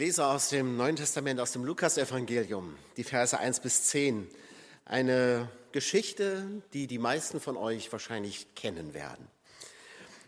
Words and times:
lese 0.00 0.24
aus 0.24 0.48
dem 0.48 0.78
Neuen 0.78 0.96
Testament, 0.96 1.40
aus 1.40 1.52
dem 1.52 1.62
Lukasevangelium, 1.62 2.74
die 2.96 3.04
Verse 3.04 3.38
1 3.38 3.60
bis 3.60 3.82
10. 3.82 4.26
Eine 4.86 5.50
Geschichte, 5.72 6.46
die 6.72 6.86
die 6.86 6.96
meisten 6.96 7.38
von 7.38 7.58
euch 7.58 7.92
wahrscheinlich 7.92 8.54
kennen 8.54 8.94
werden. 8.94 9.28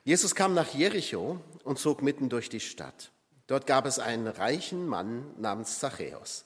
Jesus 0.05 0.35
kam 0.35 0.53
nach 0.53 0.75
Jericho 0.75 1.41
und 1.65 1.79
zog 1.79 2.03
mitten 2.03 2.29
durch 2.29 2.51
die 2.51 2.61
Stadt. 2.61 3.13
Dort 3.47 3.67
gab 3.67 3.87
es 3.87 3.99
einen 3.99 4.27
reichen 4.27 4.87
Mann 4.87 5.25
namens 5.39 5.79
Zachäus. 5.79 6.45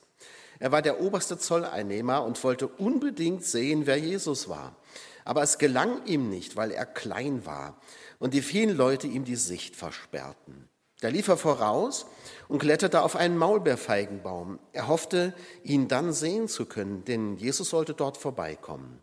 Er 0.59 0.71
war 0.71 0.81
der 0.81 1.01
oberste 1.01 1.37
Zolleinnehmer 1.37 2.23
und 2.23 2.41
wollte 2.45 2.69
unbedingt 2.69 3.43
sehen, 3.43 3.87
wer 3.87 3.97
Jesus 3.97 4.47
war. 4.47 4.77
Aber 5.25 5.43
es 5.43 5.57
gelang 5.57 6.05
ihm 6.05 6.29
nicht, 6.29 6.55
weil 6.55 6.71
er 6.71 6.85
klein 6.85 7.45
war 7.45 7.77
und 8.19 8.33
die 8.33 8.41
vielen 8.41 8.77
Leute 8.77 9.07
ihm 9.07 9.25
die 9.25 9.35
Sicht 9.35 9.75
versperrten. 9.75 10.69
Da 11.01 11.09
lief 11.09 11.27
er 11.27 11.37
voraus 11.37 12.07
und 12.47 12.59
kletterte 12.59 13.03
auf 13.03 13.15
einen 13.15 13.37
Maulbeerfeigenbaum. 13.37 14.59
Er 14.73 14.87
hoffte, 14.87 15.33
ihn 15.63 15.87
dann 15.87 16.11
sehen 16.11 16.47
zu 16.47 16.65
können, 16.65 17.05
denn 17.05 17.37
Jesus 17.37 17.69
sollte 17.69 17.93
dort 17.93 18.17
vorbeikommen. 18.17 19.01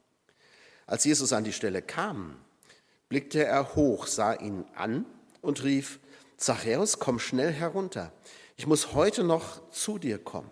Als 0.86 1.04
Jesus 1.04 1.32
an 1.32 1.44
die 1.44 1.52
Stelle 1.52 1.82
kam, 1.82 2.36
blickte 3.08 3.44
er 3.44 3.76
hoch, 3.76 4.06
sah 4.06 4.34
ihn 4.34 4.64
an 4.74 5.06
und 5.40 5.62
rief, 5.62 6.00
Zachäus, 6.36 6.98
komm 6.98 7.20
schnell 7.20 7.52
herunter. 7.52 8.12
Ich 8.56 8.66
muss 8.66 8.92
heute 8.92 9.22
noch 9.22 9.68
zu 9.70 9.98
dir 9.98 10.18
kommen. 10.18 10.50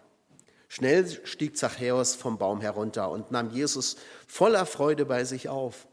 Schnell 0.68 1.06
stieg 1.26 1.58
Zachäus 1.58 2.14
vom 2.14 2.38
Baum 2.38 2.60
herunter 2.60 3.10
und 3.10 3.30
nahm 3.30 3.50
Jesus 3.50 3.96
voller 4.26 4.64
Freude 4.64 5.04
bei 5.04 5.24
sich 5.24 5.48
auf. 5.48 5.86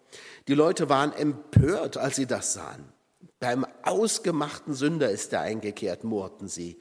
Die 0.47 0.53
Leute 0.53 0.89
waren 0.89 1.11
empört, 1.11 1.97
als 1.97 2.15
sie 2.15 2.27
das 2.27 2.53
sahen. 2.53 2.93
Beim 3.39 3.65
ausgemachten 3.83 4.73
Sünder 4.73 5.09
ist 5.09 5.31
er 5.33 5.41
eingekehrt, 5.41 6.03
murrten 6.03 6.47
sie. 6.47 6.77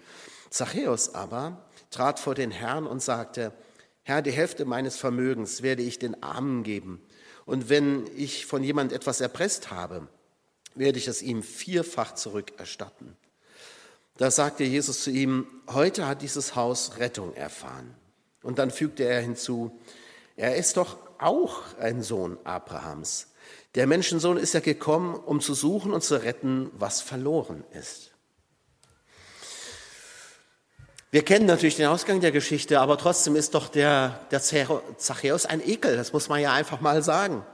Zachäus 0.50 1.14
aber 1.14 1.68
trat 1.90 2.18
vor 2.18 2.34
den 2.34 2.50
Herrn 2.50 2.86
und 2.86 3.02
sagte, 3.02 3.52
Herr, 4.02 4.22
die 4.22 4.32
Hälfte 4.32 4.64
meines 4.64 4.96
Vermögens 4.96 5.62
werde 5.62 5.82
ich 5.82 5.98
den 5.98 6.22
Armen 6.22 6.62
geben. 6.62 7.02
Und 7.44 7.68
wenn 7.68 8.08
ich 8.16 8.46
von 8.46 8.64
jemand 8.64 8.92
etwas 8.92 9.20
erpresst 9.20 9.70
habe, 9.70 10.08
werde 10.74 10.98
ich 10.98 11.08
es 11.08 11.22
ihm 11.22 11.42
vierfach 11.42 12.14
zurückerstatten. 12.14 13.16
Da 14.16 14.30
sagte 14.30 14.64
Jesus 14.64 15.04
zu 15.04 15.10
ihm, 15.10 15.46
heute 15.68 16.08
hat 16.08 16.22
dieses 16.22 16.56
Haus 16.56 16.98
Rettung 16.98 17.34
erfahren. 17.34 17.94
Und 18.42 18.58
dann 18.58 18.70
fügte 18.70 19.04
er 19.04 19.20
hinzu, 19.20 19.78
er 20.36 20.56
ist 20.56 20.76
doch 20.76 20.96
auch 21.18 21.62
ein 21.78 22.02
Sohn 22.02 22.38
Abrahams. 22.44 23.28
Der 23.74 23.86
Menschensohn 23.86 24.38
ist 24.38 24.54
ja 24.54 24.60
gekommen, 24.60 25.14
um 25.14 25.40
zu 25.40 25.54
suchen 25.54 25.92
und 25.92 26.02
zu 26.02 26.22
retten, 26.22 26.70
was 26.72 27.00
verloren 27.00 27.64
ist. 27.72 28.12
Wir 31.10 31.22
kennen 31.22 31.46
natürlich 31.46 31.76
den 31.76 31.86
Ausgang 31.86 32.20
der 32.20 32.32
Geschichte, 32.32 32.80
aber 32.80 32.98
trotzdem 32.98 33.34
ist 33.34 33.54
doch 33.54 33.68
der, 33.68 34.20
der 34.30 34.42
Zachäus 34.42 35.46
ein 35.46 35.66
Ekel, 35.66 35.96
das 35.96 36.12
muss 36.12 36.28
man 36.28 36.40
ja 36.40 36.52
einfach 36.52 36.82
mal 36.82 37.02
sagen. 37.02 37.46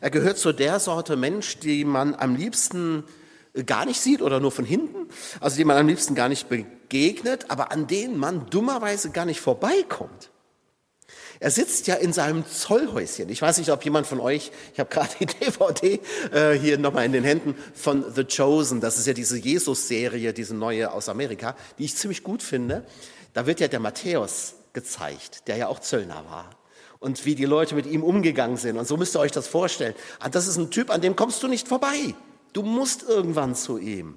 Er 0.00 0.10
gehört 0.10 0.38
zu 0.38 0.52
der 0.52 0.80
Sorte 0.80 1.16
Mensch, 1.16 1.58
die 1.58 1.84
man 1.84 2.14
am 2.14 2.34
liebsten 2.34 3.04
gar 3.66 3.84
nicht 3.84 4.00
sieht 4.00 4.22
oder 4.22 4.40
nur 4.40 4.52
von 4.52 4.64
hinten, 4.64 5.08
also 5.40 5.56
die 5.56 5.64
man 5.64 5.76
am 5.76 5.86
liebsten 5.86 6.14
gar 6.14 6.28
nicht 6.28 6.48
begegnet, 6.48 7.50
aber 7.50 7.72
an 7.72 7.86
denen 7.86 8.18
man 8.18 8.46
dummerweise 8.48 9.10
gar 9.10 9.26
nicht 9.26 9.40
vorbeikommt. 9.40 10.30
Er 11.40 11.50
sitzt 11.50 11.86
ja 11.86 11.94
in 11.94 12.12
seinem 12.12 12.46
Zollhäuschen. 12.46 13.28
Ich 13.28 13.42
weiß 13.42 13.58
nicht, 13.58 13.70
ob 13.70 13.84
jemand 13.84 14.06
von 14.06 14.20
euch, 14.20 14.50
ich 14.72 14.80
habe 14.80 14.90
gerade 14.90 15.10
die 15.20 15.26
DVD 15.40 16.00
äh, 16.32 16.52
hier 16.52 16.78
nochmal 16.78 17.04
in 17.04 17.12
den 17.12 17.24
Händen 17.24 17.56
von 17.74 18.04
The 18.14 18.24
Chosen. 18.24 18.80
Das 18.80 18.98
ist 18.98 19.06
ja 19.06 19.12
diese 19.12 19.38
Jesus-Serie, 19.38 20.32
diese 20.32 20.54
neue 20.54 20.92
aus 20.92 21.08
Amerika, 21.08 21.56
die 21.78 21.84
ich 21.84 21.96
ziemlich 21.96 22.22
gut 22.22 22.42
finde. 22.42 22.84
Da 23.32 23.46
wird 23.46 23.60
ja 23.60 23.68
der 23.68 23.80
Matthäus 23.80 24.54
gezeigt, 24.72 25.48
der 25.48 25.56
ja 25.56 25.68
auch 25.68 25.80
Zöllner 25.80 26.24
war. 26.28 26.50
Und 27.00 27.26
wie 27.26 27.34
die 27.34 27.44
Leute 27.44 27.74
mit 27.74 27.86
ihm 27.86 28.02
umgegangen 28.02 28.56
sind. 28.56 28.78
Und 28.78 28.88
so 28.88 28.96
müsst 28.96 29.14
ihr 29.16 29.20
euch 29.20 29.32
das 29.32 29.46
vorstellen. 29.46 29.94
Ah, 30.20 30.28
das 30.28 30.46
ist 30.46 30.56
ein 30.56 30.70
Typ, 30.70 30.90
an 30.90 31.00
dem 31.00 31.16
kommst 31.16 31.42
du 31.42 31.48
nicht 31.48 31.68
vorbei. 31.68 32.14
Du 32.52 32.62
musst 32.62 33.02
irgendwann 33.02 33.54
zu 33.54 33.78
ihm. 33.78 34.16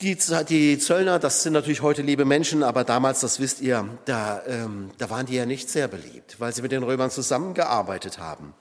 Die, 0.00 0.16
die 0.48 0.78
Zöllner, 0.78 1.18
das 1.18 1.42
sind 1.42 1.54
natürlich 1.54 1.82
heute 1.82 2.02
liebe 2.02 2.24
Menschen, 2.24 2.62
aber 2.62 2.84
damals, 2.84 3.18
das 3.18 3.40
wisst 3.40 3.60
ihr, 3.60 3.98
da, 4.04 4.42
ähm, 4.46 4.92
da 4.98 5.10
waren 5.10 5.26
die 5.26 5.34
ja 5.34 5.44
nicht 5.44 5.68
sehr 5.68 5.88
beliebt, 5.88 6.38
weil 6.38 6.54
sie 6.54 6.62
mit 6.62 6.70
den 6.70 6.84
Römern 6.84 7.10
zusammengearbeitet 7.10 8.18
haben. 8.18 8.54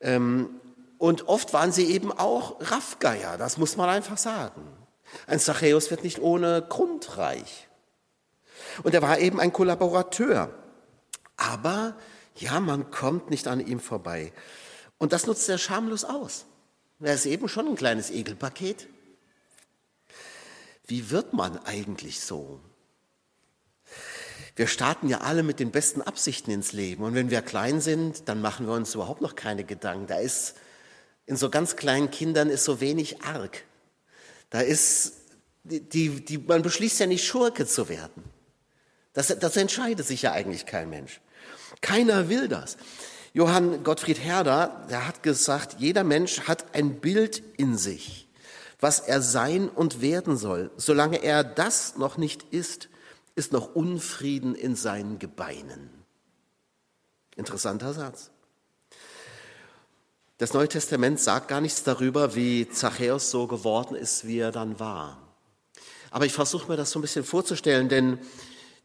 Ähm, 0.00 0.48
und 0.96 1.28
oft 1.28 1.52
waren 1.52 1.70
sie 1.70 1.84
eben 1.90 2.12
auch 2.12 2.56
Raffgeier, 2.60 3.36
das 3.36 3.58
muss 3.58 3.76
man 3.76 3.90
einfach 3.90 4.16
sagen. 4.16 4.62
Ein 5.26 5.38
Zachäus 5.38 5.90
wird 5.90 6.02
nicht 6.02 6.18
ohne 6.22 6.62
Grund 6.62 7.18
reich. 7.18 7.68
Und 8.84 8.94
er 8.94 9.02
war 9.02 9.18
eben 9.18 9.40
ein 9.40 9.52
Kollaborateur. 9.52 10.48
Aber 11.36 11.94
ja, 12.36 12.58
man 12.60 12.90
kommt 12.90 13.28
nicht 13.28 13.48
an 13.48 13.60
ihm 13.60 13.80
vorbei. 13.80 14.32
Und 14.96 15.12
das 15.12 15.26
nutzt 15.26 15.46
er 15.50 15.58
schamlos 15.58 16.04
aus. 16.04 16.46
Er 17.00 17.12
ist 17.12 17.26
eben 17.26 17.50
schon 17.50 17.68
ein 17.68 17.76
kleines 17.76 18.10
Ekelpaket. 18.10 18.88
Wie 20.86 21.10
wird 21.10 21.32
man 21.32 21.58
eigentlich 21.64 22.20
so? 22.20 22.60
Wir 24.56 24.66
starten 24.66 25.08
ja 25.08 25.18
alle 25.18 25.42
mit 25.42 25.58
den 25.58 25.70
besten 25.70 26.02
Absichten 26.02 26.50
ins 26.50 26.72
Leben. 26.72 27.02
Und 27.02 27.14
wenn 27.14 27.30
wir 27.30 27.42
klein 27.42 27.80
sind, 27.80 28.28
dann 28.28 28.40
machen 28.40 28.66
wir 28.66 28.74
uns 28.74 28.94
überhaupt 28.94 29.20
noch 29.20 29.34
keine 29.34 29.64
Gedanken. 29.64 30.06
Da 30.06 30.18
ist, 30.18 30.54
in 31.26 31.36
so 31.36 31.50
ganz 31.50 31.76
kleinen 31.76 32.10
Kindern 32.10 32.50
ist 32.50 32.64
so 32.64 32.80
wenig 32.80 33.22
arg. 33.22 33.64
Da 34.50 34.60
ist, 34.60 35.14
die, 35.64 36.24
die, 36.24 36.38
man 36.38 36.62
beschließt 36.62 37.00
ja 37.00 37.06
nicht, 37.06 37.24
Schurke 37.24 37.66
zu 37.66 37.88
werden. 37.88 38.22
Das, 39.14 39.28
das 39.28 39.56
entscheidet 39.56 40.06
sich 40.06 40.22
ja 40.22 40.32
eigentlich 40.32 40.66
kein 40.66 40.90
Mensch. 40.90 41.20
Keiner 41.80 42.28
will 42.28 42.46
das. 42.46 42.76
Johann 43.32 43.82
Gottfried 43.82 44.20
Herder, 44.20 44.86
der 44.90 45.08
hat 45.08 45.22
gesagt, 45.24 45.76
jeder 45.80 46.04
Mensch 46.04 46.42
hat 46.42 46.74
ein 46.74 47.00
Bild 47.00 47.42
in 47.56 47.76
sich 47.76 48.23
was 48.84 49.00
er 49.00 49.22
sein 49.22 49.70
und 49.70 50.02
werden 50.02 50.36
soll. 50.36 50.70
Solange 50.76 51.22
er 51.22 51.42
das 51.42 51.96
noch 51.96 52.18
nicht 52.18 52.42
ist, 52.52 52.90
ist 53.34 53.50
noch 53.50 53.74
Unfrieden 53.74 54.54
in 54.54 54.76
seinen 54.76 55.18
Gebeinen. 55.18 55.88
Interessanter 57.34 57.94
Satz. 57.94 58.30
Das 60.36 60.52
Neue 60.52 60.68
Testament 60.68 61.18
sagt 61.18 61.48
gar 61.48 61.62
nichts 61.62 61.82
darüber, 61.82 62.34
wie 62.34 62.68
Zachäus 62.68 63.30
so 63.30 63.46
geworden 63.46 63.94
ist, 63.94 64.26
wie 64.26 64.40
er 64.40 64.52
dann 64.52 64.78
war. 64.78 65.16
Aber 66.10 66.26
ich 66.26 66.34
versuche 66.34 66.70
mir 66.70 66.76
das 66.76 66.90
so 66.90 66.98
ein 66.98 67.02
bisschen 67.02 67.24
vorzustellen, 67.24 67.88
denn 67.88 68.18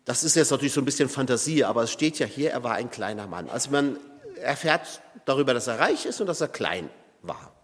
das 0.06 0.24
ist 0.24 0.38
jetzt 0.38 0.52
natürlich 0.52 0.74
so 0.74 0.80
ein 0.80 0.86
bisschen 0.86 1.10
Fantasie, 1.10 1.66
aber 1.66 1.84
es 1.84 1.92
steht 1.92 2.20
ja 2.20 2.26
hier, 2.26 2.52
er 2.52 2.64
war 2.64 2.76
ein 2.76 2.90
kleiner 2.90 3.28
Mann. 3.28 3.50
Also 3.50 3.70
man 3.70 3.98
erfährt 4.38 5.02
darüber, 5.26 5.54
dass 5.54 5.68
er 5.68 5.78
reich 5.78 6.06
ist 6.06 6.22
und 6.22 6.28
dass 6.28 6.40
er 6.40 6.48
klein 6.48 6.90
war. 7.22 7.59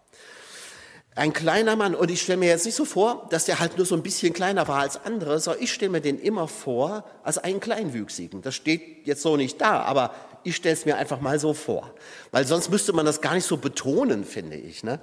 Ein 1.16 1.32
kleiner 1.32 1.76
Mann, 1.76 1.94
und 1.94 2.10
ich 2.10 2.20
stelle 2.20 2.36
mir 2.36 2.50
jetzt 2.50 2.66
nicht 2.66 2.74
so 2.74 2.84
vor, 2.84 3.26
dass 3.30 3.46
der 3.46 3.58
halt 3.58 3.78
nur 3.78 3.86
so 3.86 3.94
ein 3.94 4.02
bisschen 4.02 4.34
kleiner 4.34 4.68
war 4.68 4.80
als 4.80 5.02
andere, 5.02 5.40
sondern 5.40 5.62
ich 5.62 5.72
stelle 5.72 5.90
mir 5.90 6.02
den 6.02 6.18
immer 6.18 6.46
vor 6.46 7.06
als 7.24 7.38
einen 7.38 7.58
Kleinwüchsigen. 7.58 8.42
Das 8.42 8.54
steht 8.54 9.06
jetzt 9.06 9.22
so 9.22 9.38
nicht 9.38 9.58
da, 9.58 9.80
aber 9.80 10.14
ich 10.44 10.56
stelle 10.56 10.74
es 10.74 10.84
mir 10.84 10.98
einfach 10.98 11.22
mal 11.22 11.38
so 11.38 11.54
vor. 11.54 11.90
Weil 12.32 12.46
sonst 12.46 12.68
müsste 12.68 12.92
man 12.92 13.06
das 13.06 13.22
gar 13.22 13.32
nicht 13.32 13.46
so 13.46 13.56
betonen, 13.56 14.26
finde 14.26 14.56
ich. 14.56 14.84
Ne? 14.84 15.00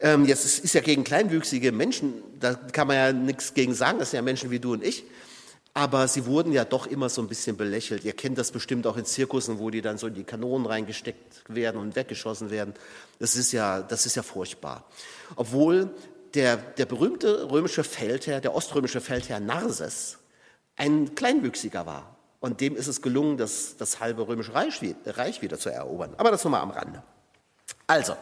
Ähm, 0.00 0.24
jetzt 0.24 0.46
ist, 0.46 0.64
ist 0.64 0.74
ja 0.74 0.80
gegen 0.80 1.04
kleinwüchsige 1.04 1.70
Menschen, 1.70 2.14
da 2.40 2.54
kann 2.54 2.88
man 2.88 2.96
ja 2.96 3.12
nichts 3.12 3.52
gegen 3.52 3.74
sagen, 3.74 3.98
das 3.98 4.10
sind 4.10 4.16
ja 4.16 4.22
Menschen 4.22 4.50
wie 4.50 4.58
du 4.58 4.72
und 4.72 4.82
ich. 4.82 5.04
Aber 5.74 6.06
sie 6.06 6.26
wurden 6.26 6.52
ja 6.52 6.66
doch 6.66 6.86
immer 6.86 7.08
so 7.08 7.22
ein 7.22 7.28
bisschen 7.28 7.56
belächelt. 7.56 8.04
Ihr 8.04 8.12
kennt 8.12 8.36
das 8.36 8.50
bestimmt 8.50 8.86
auch 8.86 8.98
in 8.98 9.06
Zirkussen, 9.06 9.58
wo 9.58 9.70
die 9.70 9.80
dann 9.80 9.96
so 9.96 10.06
in 10.06 10.14
die 10.14 10.24
Kanonen 10.24 10.66
reingesteckt 10.66 11.44
werden 11.48 11.80
und 11.80 11.96
weggeschossen 11.96 12.50
werden. 12.50 12.74
Das 13.18 13.36
ist 13.36 13.52
ja, 13.52 13.80
das 13.80 14.04
ist 14.04 14.14
ja 14.14 14.22
furchtbar. 14.22 14.84
Obwohl 15.34 15.90
der, 16.34 16.56
der 16.56 16.84
berühmte 16.84 17.50
römische 17.50 17.84
Feldherr, 17.84 18.40
der 18.40 18.54
oströmische 18.54 19.00
Feldherr 19.00 19.40
Narses, 19.40 20.18
ein 20.76 21.14
Kleinwüchsiger 21.14 21.86
war. 21.86 22.16
Und 22.40 22.60
dem 22.60 22.76
ist 22.76 22.88
es 22.88 23.00
gelungen, 23.00 23.36
das, 23.38 23.76
das 23.76 24.00
halbe 24.00 24.26
römische 24.26 24.52
Reich, 24.52 24.80
Reich 25.06 25.42
wieder 25.42 25.58
zu 25.58 25.70
erobern. 25.70 26.14
Aber 26.18 26.30
das 26.30 26.44
nur 26.44 26.50
mal 26.50 26.60
am 26.60 26.70
Rande. 26.70 27.02
Also, 27.86 28.16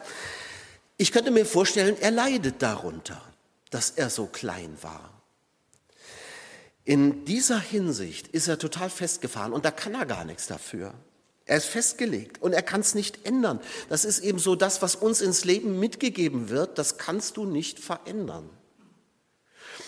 ich 0.97 1.11
könnte 1.11 1.31
mir 1.31 1.45
vorstellen, 1.45 1.97
er 1.99 2.11
leidet 2.11 2.61
darunter, 2.61 3.21
dass 3.71 3.89
er 3.89 4.09
so 4.09 4.27
klein 4.27 4.77
war. 4.81 5.20
In 6.83 7.25
dieser 7.25 7.59
Hinsicht 7.59 8.27
ist 8.29 8.47
er 8.47 8.57
total 8.57 8.89
festgefahren 8.89 9.53
und 9.53 9.65
da 9.65 9.71
kann 9.71 9.93
er 9.93 10.05
gar 10.05 10.25
nichts 10.25 10.47
dafür. 10.47 10.93
Er 11.45 11.57
ist 11.57 11.65
festgelegt 11.65 12.41
und 12.41 12.53
er 12.53 12.61
kann 12.61 12.81
es 12.81 12.95
nicht 12.95 13.25
ändern. 13.25 13.59
Das 13.89 14.05
ist 14.05 14.19
eben 14.19 14.39
so 14.39 14.55
das, 14.55 14.81
was 14.81 14.95
uns 14.95 15.21
ins 15.21 15.43
Leben 15.43 15.79
mitgegeben 15.79 16.49
wird, 16.49 16.77
das 16.77 16.97
kannst 16.97 17.37
du 17.37 17.45
nicht 17.45 17.79
verändern. 17.79 18.49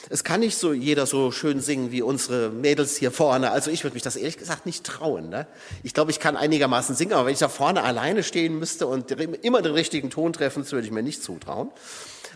Es 0.10 0.24
kann 0.24 0.42
nicht 0.42 0.58
so 0.58 0.74
jeder 0.74 1.06
so 1.06 1.32
schön 1.32 1.62
singen 1.62 1.92
wie 1.92 2.02
unsere 2.02 2.50
Mädels 2.50 2.98
hier 2.98 3.12
vorne. 3.12 3.52
Also 3.52 3.72
ich 3.72 3.84
würde 3.84 3.94
mich 3.94 4.04
das 4.04 4.16
ehrlich 4.16 4.38
gesagt 4.38 4.66
nicht 4.66 4.84
trauen. 4.84 5.30
Ne? 5.30 5.48
Ich 5.82 5.94
glaube, 5.94 6.12
ich 6.12 6.20
kann 6.20 6.36
einigermaßen 6.36 6.96
singen, 6.96 7.14
aber 7.14 7.28
wenn 7.28 7.34
ich 7.34 7.40
da 7.40 7.50
vorne 7.50 7.84
alleine 7.84 8.24
stehen 8.24 8.60
müsste 8.60 8.86
und 8.86 9.12
immer 9.12 9.62
den 9.62 9.74
richtigen 9.74 10.10
Ton 10.10 10.34
treffen, 10.34 10.64
das 10.64 10.72
würde 10.74 10.86
ich 10.86 10.92
mir 10.92 11.04
nicht 11.04 11.24
zutrauen. 11.24 11.72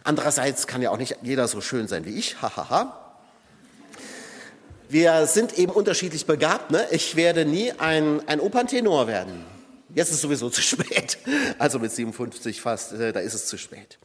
Andererseits 0.04 0.68
kann 0.68 0.81
ja 0.81 0.92
auch 0.92 0.98
nicht 0.98 1.18
jeder 1.21 1.48
so 1.48 1.59
schön 1.59 1.88
sein 1.88 2.06
wie 2.06 2.18
ich. 2.18 2.42
Hahaha. 2.42 3.06
Wir 4.89 5.28
sind 5.28 5.57
eben 5.57 5.72
unterschiedlich 5.72 6.25
begabt. 6.25 6.72
Ne? 6.72 6.88
Ich 6.92 7.16
werde 7.18 7.45
nie 7.45 7.74
ein, 7.74 8.25
ein 8.28 8.39
Operntenor 8.39 9.07
werden. 9.07 9.44
Jetzt 9.94 10.10
ist 10.10 10.16
es 10.16 10.22
sowieso 10.22 10.50
zu 10.51 10.62
spät. 10.62 11.18
Also 11.60 11.80
mit 11.80 11.92
57 11.92 12.62
fast, 12.62 12.94
äh, 12.94 13.12
da 13.12 13.19
ist 13.19 13.34
es 13.34 13.48
zu 13.48 13.57
spät. 13.57 14.00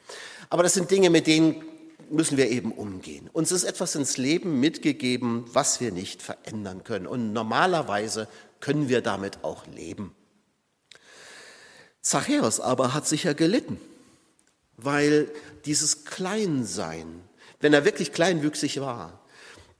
Aber 0.51 0.65
das 0.65 0.75
sind 0.75 0.91
Dinge, 0.91 1.11
mit 1.11 1.27
denen 1.27 1.63
müssen 2.11 2.37
wir 2.37 2.51
eben 2.51 2.73
umgehen. 2.73 3.31
Uns 3.33 3.53
ist 3.53 3.65
etwas 3.65 3.95
ins 3.95 4.17
Leben 4.17 4.59
mitgegeben, 4.59 5.45
was 5.53 5.81
wir 5.81 5.93
nicht 5.93 6.21
verändern 6.21 6.83
können. 6.83 7.07
Und 7.07 7.33
normalerweise 7.33 8.29
können 8.61 8.89
wir 8.89 9.03
damit 9.03 9.45
auch 9.45 9.67
leben. 9.67 10.15
Zachäus 12.01 12.59
aber 12.59 12.93
hat 12.93 13.07
sicher 13.07 13.35
gelitten, 13.35 13.81
weil 14.77 15.31
dieses 15.65 16.05
Kleinsein, 16.05 17.21
wenn 17.61 17.73
er 17.73 17.85
wirklich 17.85 18.13
kleinwüchsig 18.13 18.81
war, 18.81 19.22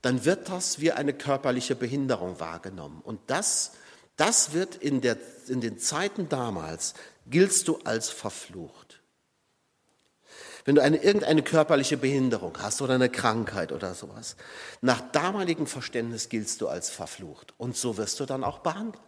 dann 0.03 0.25
wird 0.25 0.49
das 0.49 0.81
wie 0.81 0.91
eine 0.91 1.13
körperliche 1.13 1.75
Behinderung 1.75 2.39
wahrgenommen. 2.41 3.01
Und 3.03 3.21
das, 3.27 3.71
das 4.17 4.51
wird 4.51 4.75
in, 4.75 4.99
der, 4.99 5.17
in 5.47 5.61
den 5.61 5.79
Zeiten 5.79 6.27
damals, 6.27 6.93
giltst 7.25 7.69
du 7.69 7.79
als 7.85 8.09
verflucht. 8.09 9.01
Wenn 10.65 10.75
du 10.75 10.81
eine, 10.81 10.97
irgendeine 10.97 11.41
körperliche 11.41 11.95
Behinderung 11.95 12.57
hast 12.59 12.81
oder 12.81 12.95
eine 12.95 13.09
Krankheit 13.09 13.71
oder 13.71 13.93
sowas, 13.93 14.35
nach 14.81 14.99
damaligem 15.11 15.67
Verständnis 15.67 16.27
giltst 16.27 16.59
du 16.59 16.67
als 16.67 16.89
verflucht. 16.89 17.53
Und 17.57 17.77
so 17.77 17.95
wirst 17.95 18.19
du 18.19 18.25
dann 18.25 18.43
auch 18.43 18.59
behandelt. 18.59 19.01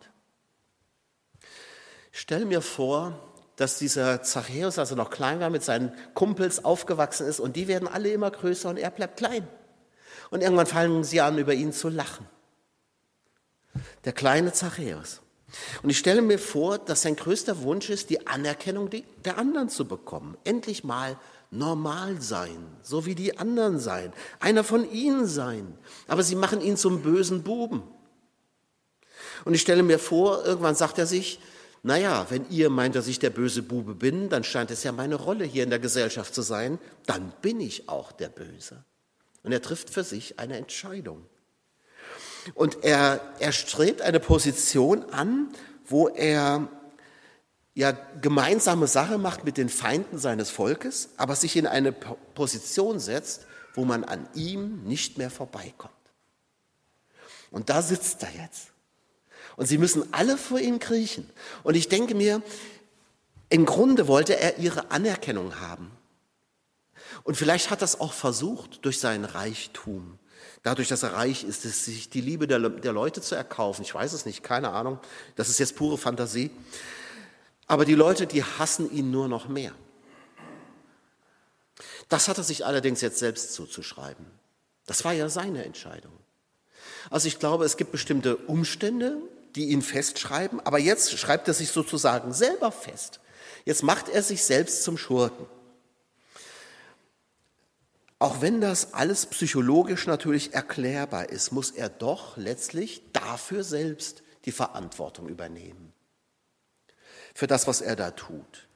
Stell 2.13 2.45
mir 2.45 2.61
vor, 2.61 3.19
dass 3.57 3.79
dieser 3.79 4.23
Zachäus, 4.23 4.79
also 4.79 4.95
noch 4.95 5.09
klein 5.09 5.41
war, 5.41 5.49
mit 5.49 5.63
seinen 5.63 5.93
Kumpels 6.13 6.63
aufgewachsen 6.63 7.27
ist 7.27 7.41
und 7.41 7.57
die 7.57 7.67
werden 7.67 7.89
alle 7.89 8.11
immer 8.11 8.31
größer 8.31 8.69
und 8.69 8.77
er 8.77 8.91
bleibt 8.91 9.17
klein. 9.17 9.45
Und 10.29 10.41
irgendwann 10.41 10.65
fangen 10.65 11.03
sie 11.03 11.21
an, 11.21 11.37
über 11.37 11.53
ihn 11.53 11.73
zu 11.73 11.89
lachen. 11.89 12.27
Der 14.05 14.13
kleine 14.13 14.53
Zachäus. 14.53 15.21
Und 15.83 15.89
ich 15.89 15.97
stelle 15.97 16.21
mir 16.21 16.39
vor, 16.39 16.77
dass 16.77 17.03
sein 17.03 17.15
größter 17.15 17.61
Wunsch 17.61 17.89
ist, 17.89 18.09
die 18.09 18.27
Anerkennung 18.27 18.89
der 19.23 19.37
anderen 19.37 19.69
zu 19.69 19.87
bekommen. 19.87 20.37
Endlich 20.43 20.83
mal 20.83 21.17
normal 21.51 22.21
sein, 22.21 22.65
so 22.81 23.05
wie 23.05 23.15
die 23.15 23.37
anderen 23.37 23.79
sein, 23.79 24.11
einer 24.39 24.63
von 24.63 24.89
ihnen 24.91 25.25
sein. 25.27 25.77
Aber 26.07 26.23
sie 26.23 26.35
machen 26.35 26.61
ihn 26.61 26.77
zum 26.77 27.01
bösen 27.01 27.43
Buben. 27.43 27.83
Und 29.45 29.53
ich 29.53 29.61
stelle 29.61 29.83
mir 29.83 29.99
vor, 29.99 30.43
irgendwann 30.45 30.75
sagt 30.75 30.97
er 30.97 31.05
sich, 31.05 31.39
naja, 31.83 32.25
wenn 32.29 32.49
ihr 32.49 32.71
meint, 32.71 32.95
dass 32.95 33.07
ich 33.07 33.19
der 33.19 33.29
böse 33.29 33.61
Bube 33.61 33.93
bin, 33.93 34.29
dann 34.29 34.43
scheint 34.43 34.71
es 34.71 34.83
ja 34.83 34.91
meine 34.91 35.15
Rolle 35.15 35.45
hier 35.45 35.63
in 35.63 35.69
der 35.69 35.79
Gesellschaft 35.79 36.33
zu 36.33 36.41
sein, 36.41 36.79
dann 37.05 37.31
bin 37.41 37.59
ich 37.59 37.87
auch 37.87 38.11
der 38.11 38.29
Böse. 38.29 38.83
Und 39.45 39.51
er 39.51 39.61
trifft 39.61 39.91
für 39.91 40.03
sich 40.03 40.39
eine 40.39 40.57
Entscheidung. 40.57 41.23
Und 42.55 42.83
er, 42.83 43.21
er 43.39 43.51
strebt 43.51 44.01
eine 44.01 44.19
Position 44.19 45.03
an, 45.11 45.53
wo 45.85 46.07
er 46.07 46.67
ja 47.75 47.91
gemeinsame 48.21 48.87
Sache 48.87 49.19
macht 49.19 49.45
mit 49.45 49.57
den 49.57 49.69
Feinden 49.69 50.17
seines 50.17 50.49
Volkes, 50.49 51.09
aber 51.17 51.35
sich 51.35 51.55
in 51.57 51.67
eine 51.67 51.91
Position 51.91 52.99
setzt, 52.99 53.45
wo 53.75 53.85
man 53.85 54.03
an 54.03 54.27
ihm 54.33 54.83
nicht 54.83 55.19
mehr 55.19 55.29
vorbeikommt. 55.29 55.93
Und 57.51 57.69
da 57.69 57.83
sitzt 57.83 58.23
er 58.23 58.31
jetzt. 58.31 58.69
Und 59.57 59.67
sie 59.67 59.77
müssen 59.77 60.11
alle 60.11 60.37
vor 60.37 60.59
ihm 60.59 60.79
kriechen. 60.79 61.29
Und 61.61 61.75
ich 61.75 61.87
denke 61.87 62.15
mir, 62.15 62.41
im 63.49 63.65
Grunde 63.67 64.07
wollte 64.07 64.39
er 64.39 64.57
ihre 64.57 64.89
Anerkennung 64.89 65.59
haben. 65.59 65.91
Und 67.25 67.35
vielleicht 67.35 67.71
hat 67.71 67.81
das 67.81 67.99
auch 67.99 68.13
versucht 68.13 68.85
durch 68.85 68.99
seinen 68.99 69.25
Reichtum. 69.25 70.19
Dadurch, 70.61 70.87
dass 70.87 71.01
er 71.01 71.13
reich 71.13 71.43
ist, 71.43 71.65
ist 71.65 71.83
sich 71.83 72.07
die 72.09 72.21
Liebe 72.21 72.47
der, 72.47 72.59
der 72.69 72.93
Leute 72.93 73.19
zu 73.19 73.33
erkaufen. 73.33 73.81
Ich 73.81 73.93
weiß 73.93 74.13
es 74.13 74.25
nicht, 74.25 74.43
keine 74.43 74.69
Ahnung. 74.69 74.99
Das 75.35 75.49
ist 75.49 75.57
jetzt 75.57 75.75
pure 75.75 75.97
Fantasie. 75.97 76.51
Aber 77.65 77.83
die 77.83 77.95
Leute, 77.95 78.27
die 78.27 78.43
hassen 78.43 78.91
ihn 78.91 79.09
nur 79.09 79.27
noch 79.27 79.47
mehr. 79.47 79.73
Das 82.09 82.27
hat 82.27 82.37
er 82.37 82.43
sich 82.43 82.63
allerdings 82.63 83.01
jetzt 83.01 83.17
selbst 83.17 83.53
zuzuschreiben. 83.53 84.27
Das 84.85 85.03
war 85.03 85.13
ja 85.13 85.27
seine 85.27 85.65
Entscheidung. 85.65 86.13
Also 87.09 87.27
ich 87.27 87.39
glaube, 87.39 87.65
es 87.65 87.75
gibt 87.75 87.91
bestimmte 87.91 88.35
Umstände, 88.37 89.17
die 89.55 89.69
ihn 89.69 89.81
festschreiben, 89.81 90.59
aber 90.59 90.77
jetzt 90.77 91.17
schreibt 91.17 91.47
er 91.47 91.55
sich 91.55 91.71
sozusagen 91.71 92.33
selber 92.33 92.71
fest. 92.71 93.19
Jetzt 93.63 93.81
macht 93.81 94.09
er 94.09 94.21
sich 94.21 94.43
selbst 94.43 94.83
zum 94.83 94.95
Schurken. 94.95 95.47
Auch 98.19 98.41
wenn 98.41 98.61
das 98.61 98.93
alles 98.93 99.25
psychologisch 99.25 100.07
natürlich 100.07 100.53
erklärbar 100.53 101.29
ist, 101.29 101.51
muss 101.51 101.71
er 101.71 101.89
doch 101.89 102.37
letztlich 102.37 103.01
dafür 103.11 103.63
selbst 103.63 104.23
die 104.45 104.53
Verantwortung 104.53 105.27
übernehmen. 105.27 105.93
Für 107.33 107.47
das, 107.47 107.67
was 107.67 107.81
er 107.81 107.95
da 107.95 108.11
tut. 108.11 108.67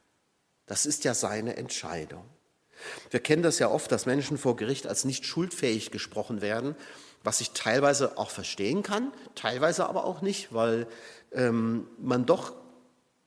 Das 0.65 0.85
ist 0.85 1.03
ja 1.05 1.13
seine 1.13 1.55
Entscheidung. 1.55 2.25
Wir 3.09 3.19
kennen 3.21 3.43
das 3.43 3.59
ja 3.59 3.69
oft, 3.69 3.91
dass 3.91 4.05
Menschen 4.05 4.37
vor 4.37 4.55
Gericht 4.55 4.87
als 4.87 5.05
nicht 5.05 5.25
schuldfähig 5.25 5.91
gesprochen 5.91 6.41
werden, 6.41 6.75
was 7.23 7.41
ich 7.41 7.51
teilweise 7.51 8.17
auch 8.17 8.29
verstehen 8.29 8.83
kann, 8.83 9.11
teilweise 9.35 9.87
aber 9.87 10.05
auch 10.05 10.21
nicht, 10.21 10.53
weil 10.53 10.87
ähm, 11.31 11.87
man 11.97 12.25
doch 12.25 12.53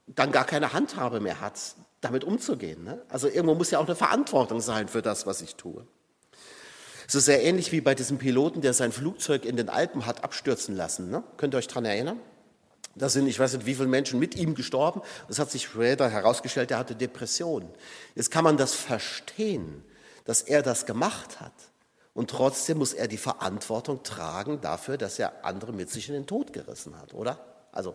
dann 0.07 0.33
gar 0.33 0.45
keine 0.45 0.73
Handhabe 0.73 1.21
mehr 1.21 1.41
hat, 1.41 1.75
damit 2.01 2.25
umzugehen. 2.25 2.85
Ne? 2.85 3.03
Also 3.09 3.29
irgendwo 3.29 3.55
muss 3.55 3.71
ja 3.71 3.79
auch 3.79 3.87
eine 3.87 3.97
Verantwortung 3.97 4.61
sein 4.61 4.89
für 4.89 5.03
das, 5.03 5.27
was 5.27 5.41
ich 5.43 5.57
tue. 5.57 5.87
Ist 7.15 7.27
sehr 7.27 7.43
ähnlich 7.43 7.73
wie 7.73 7.81
bei 7.81 7.95
diesem 7.95 8.19
Piloten, 8.19 8.61
der 8.63 8.73
sein 8.73 8.93
Flugzeug 8.93 9.45
in 9.45 9.57
den 9.57 9.69
Alpen 9.69 10.07
hat 10.07 10.25
abstürzen 10.25 10.77
lassen. 10.77 11.11
Ne? 11.11 11.23
Könnt 11.37 11.55
ihr 11.55 11.59
euch 11.59 11.69
daran 11.69 11.85
erinnern? 11.85 12.19
Da 12.95 13.09
sind, 13.09 13.27
ich 13.27 13.39
weiß 13.39 13.55
nicht, 13.55 13.67
wie 13.67 13.75
viele 13.75 13.89
Menschen 13.89 14.19
mit 14.19 14.35
ihm 14.35 14.55
gestorben. 14.55 15.03
Es 15.29 15.39
hat 15.39 15.51
sich 15.51 15.65
später 15.65 16.09
herausgestellt, 16.09 16.71
er 16.71 16.79
hatte 16.79 16.95
Depressionen. 16.95 17.69
Jetzt 18.15 18.31
kann 18.31 18.45
man 18.45 18.57
das 18.57 18.75
verstehen, 18.75 19.83
dass 20.25 20.43
er 20.43 20.63
das 20.63 20.87
gemacht 20.87 21.41
hat. 21.41 21.53
Und 22.15 22.31
trotzdem 22.31 22.79
muss 22.79 22.93
er 22.93 23.09
die 23.09 23.17
Verantwortung 23.17 24.03
tragen 24.03 24.61
dafür, 24.61 24.99
dass 24.99 25.19
er 25.19 25.45
andere 25.45 25.73
mit 25.73 25.91
sich 25.91 26.09
in 26.09 26.15
den 26.15 26.27
Tod 26.27 26.53
gerissen 26.53 26.99
hat, 27.01 27.15
oder? 27.15 27.39
Also, 27.73 27.95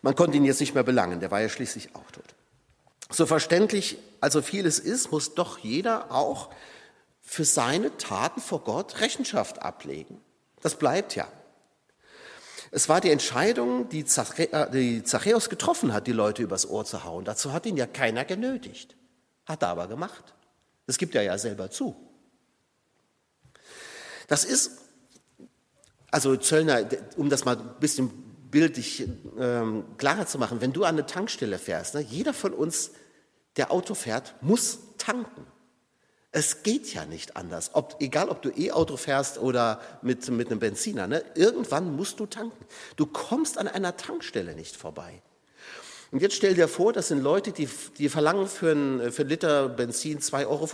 man 0.00 0.14
konnte 0.14 0.38
ihn 0.38 0.44
jetzt 0.44 0.60
nicht 0.60 0.74
mehr 0.74 0.84
belangen, 0.84 1.20
der 1.20 1.30
war 1.30 1.42
ja 1.42 1.50
schließlich 1.50 1.94
auch 1.94 2.10
tot. 2.10 2.34
So 3.10 3.26
verständlich 3.26 3.98
also 4.20 4.42
vieles 4.42 4.78
ist, 4.78 5.12
muss 5.12 5.34
doch 5.34 5.58
jeder 5.58 6.10
auch 6.10 6.50
für 7.28 7.44
seine 7.44 7.94
Taten 7.98 8.40
vor 8.40 8.64
Gott 8.64 9.02
Rechenschaft 9.02 9.60
ablegen. 9.60 10.18
Das 10.62 10.76
bleibt 10.76 11.14
ja. 11.14 11.28
Es 12.70 12.88
war 12.88 13.02
die 13.02 13.10
Entscheidung, 13.10 13.90
die 13.90 14.06
Zachäus 14.06 15.50
getroffen 15.50 15.92
hat, 15.92 16.06
die 16.06 16.12
Leute 16.12 16.42
übers 16.42 16.66
Ohr 16.66 16.86
zu 16.86 17.04
hauen. 17.04 17.26
Dazu 17.26 17.52
hat 17.52 17.66
ihn 17.66 17.76
ja 17.76 17.86
keiner 17.86 18.24
genötigt. 18.24 18.96
Hat 19.44 19.62
er 19.62 19.68
aber 19.68 19.88
gemacht. 19.88 20.34
Das 20.86 20.96
gibt 20.96 21.14
er 21.14 21.22
ja 21.22 21.36
selber 21.36 21.70
zu. 21.70 21.96
Das 24.26 24.44
ist, 24.44 24.78
also 26.10 26.34
Zöllner, 26.34 26.88
um 27.18 27.28
das 27.28 27.44
mal 27.44 27.58
ein 27.58 27.74
bisschen 27.78 28.08
bildlich 28.50 29.06
ähm, 29.38 29.84
klarer 29.98 30.26
zu 30.26 30.38
machen, 30.38 30.62
wenn 30.62 30.72
du 30.72 30.84
an 30.84 30.94
eine 30.94 31.04
Tankstelle 31.04 31.58
fährst, 31.58 31.94
ne, 31.94 32.00
jeder 32.00 32.32
von 32.32 32.54
uns, 32.54 32.92
der 33.58 33.70
Auto 33.70 33.94
fährt, 33.94 34.34
muss 34.40 34.78
tanken. 34.96 35.46
Es 36.38 36.62
geht 36.62 36.94
ja 36.94 37.04
nicht 37.04 37.36
anders. 37.36 37.70
Ob, 37.72 37.96
egal, 37.98 38.28
ob 38.28 38.42
du 38.42 38.50
E-Auto 38.50 38.96
fährst 38.96 39.38
oder 39.38 39.80
mit, 40.02 40.28
mit 40.28 40.52
einem 40.52 40.60
Benziner. 40.60 41.08
Ne? 41.08 41.24
Irgendwann 41.34 41.96
musst 41.96 42.20
du 42.20 42.26
tanken. 42.26 42.64
Du 42.94 43.06
kommst 43.06 43.58
an 43.58 43.66
einer 43.66 43.96
Tankstelle 43.96 44.54
nicht 44.54 44.76
vorbei. 44.76 45.20
Und 46.12 46.22
jetzt 46.22 46.36
stell 46.36 46.54
dir 46.54 46.68
vor, 46.68 46.92
das 46.92 47.08
sind 47.08 47.24
Leute, 47.24 47.50
die, 47.50 47.68
die 47.98 48.08
verlangen 48.08 48.46
für 48.46 48.70
einen, 48.70 49.10
für 49.10 49.22
einen 49.22 49.30
Liter 49.30 49.68
Benzin 49.68 50.20
2,50 50.20 50.46
Euro. 50.46 50.68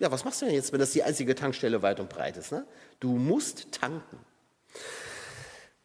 Ja, 0.00 0.10
was 0.10 0.24
machst 0.24 0.42
du 0.42 0.46
denn 0.46 0.54
jetzt, 0.56 0.72
wenn 0.72 0.80
das 0.80 0.90
die 0.90 1.04
einzige 1.04 1.36
Tankstelle 1.36 1.80
weit 1.82 2.00
und 2.00 2.08
breit 2.08 2.36
ist? 2.36 2.50
Ne? 2.50 2.66
Du 2.98 3.12
musst 3.12 3.70
tanken. 3.70 4.18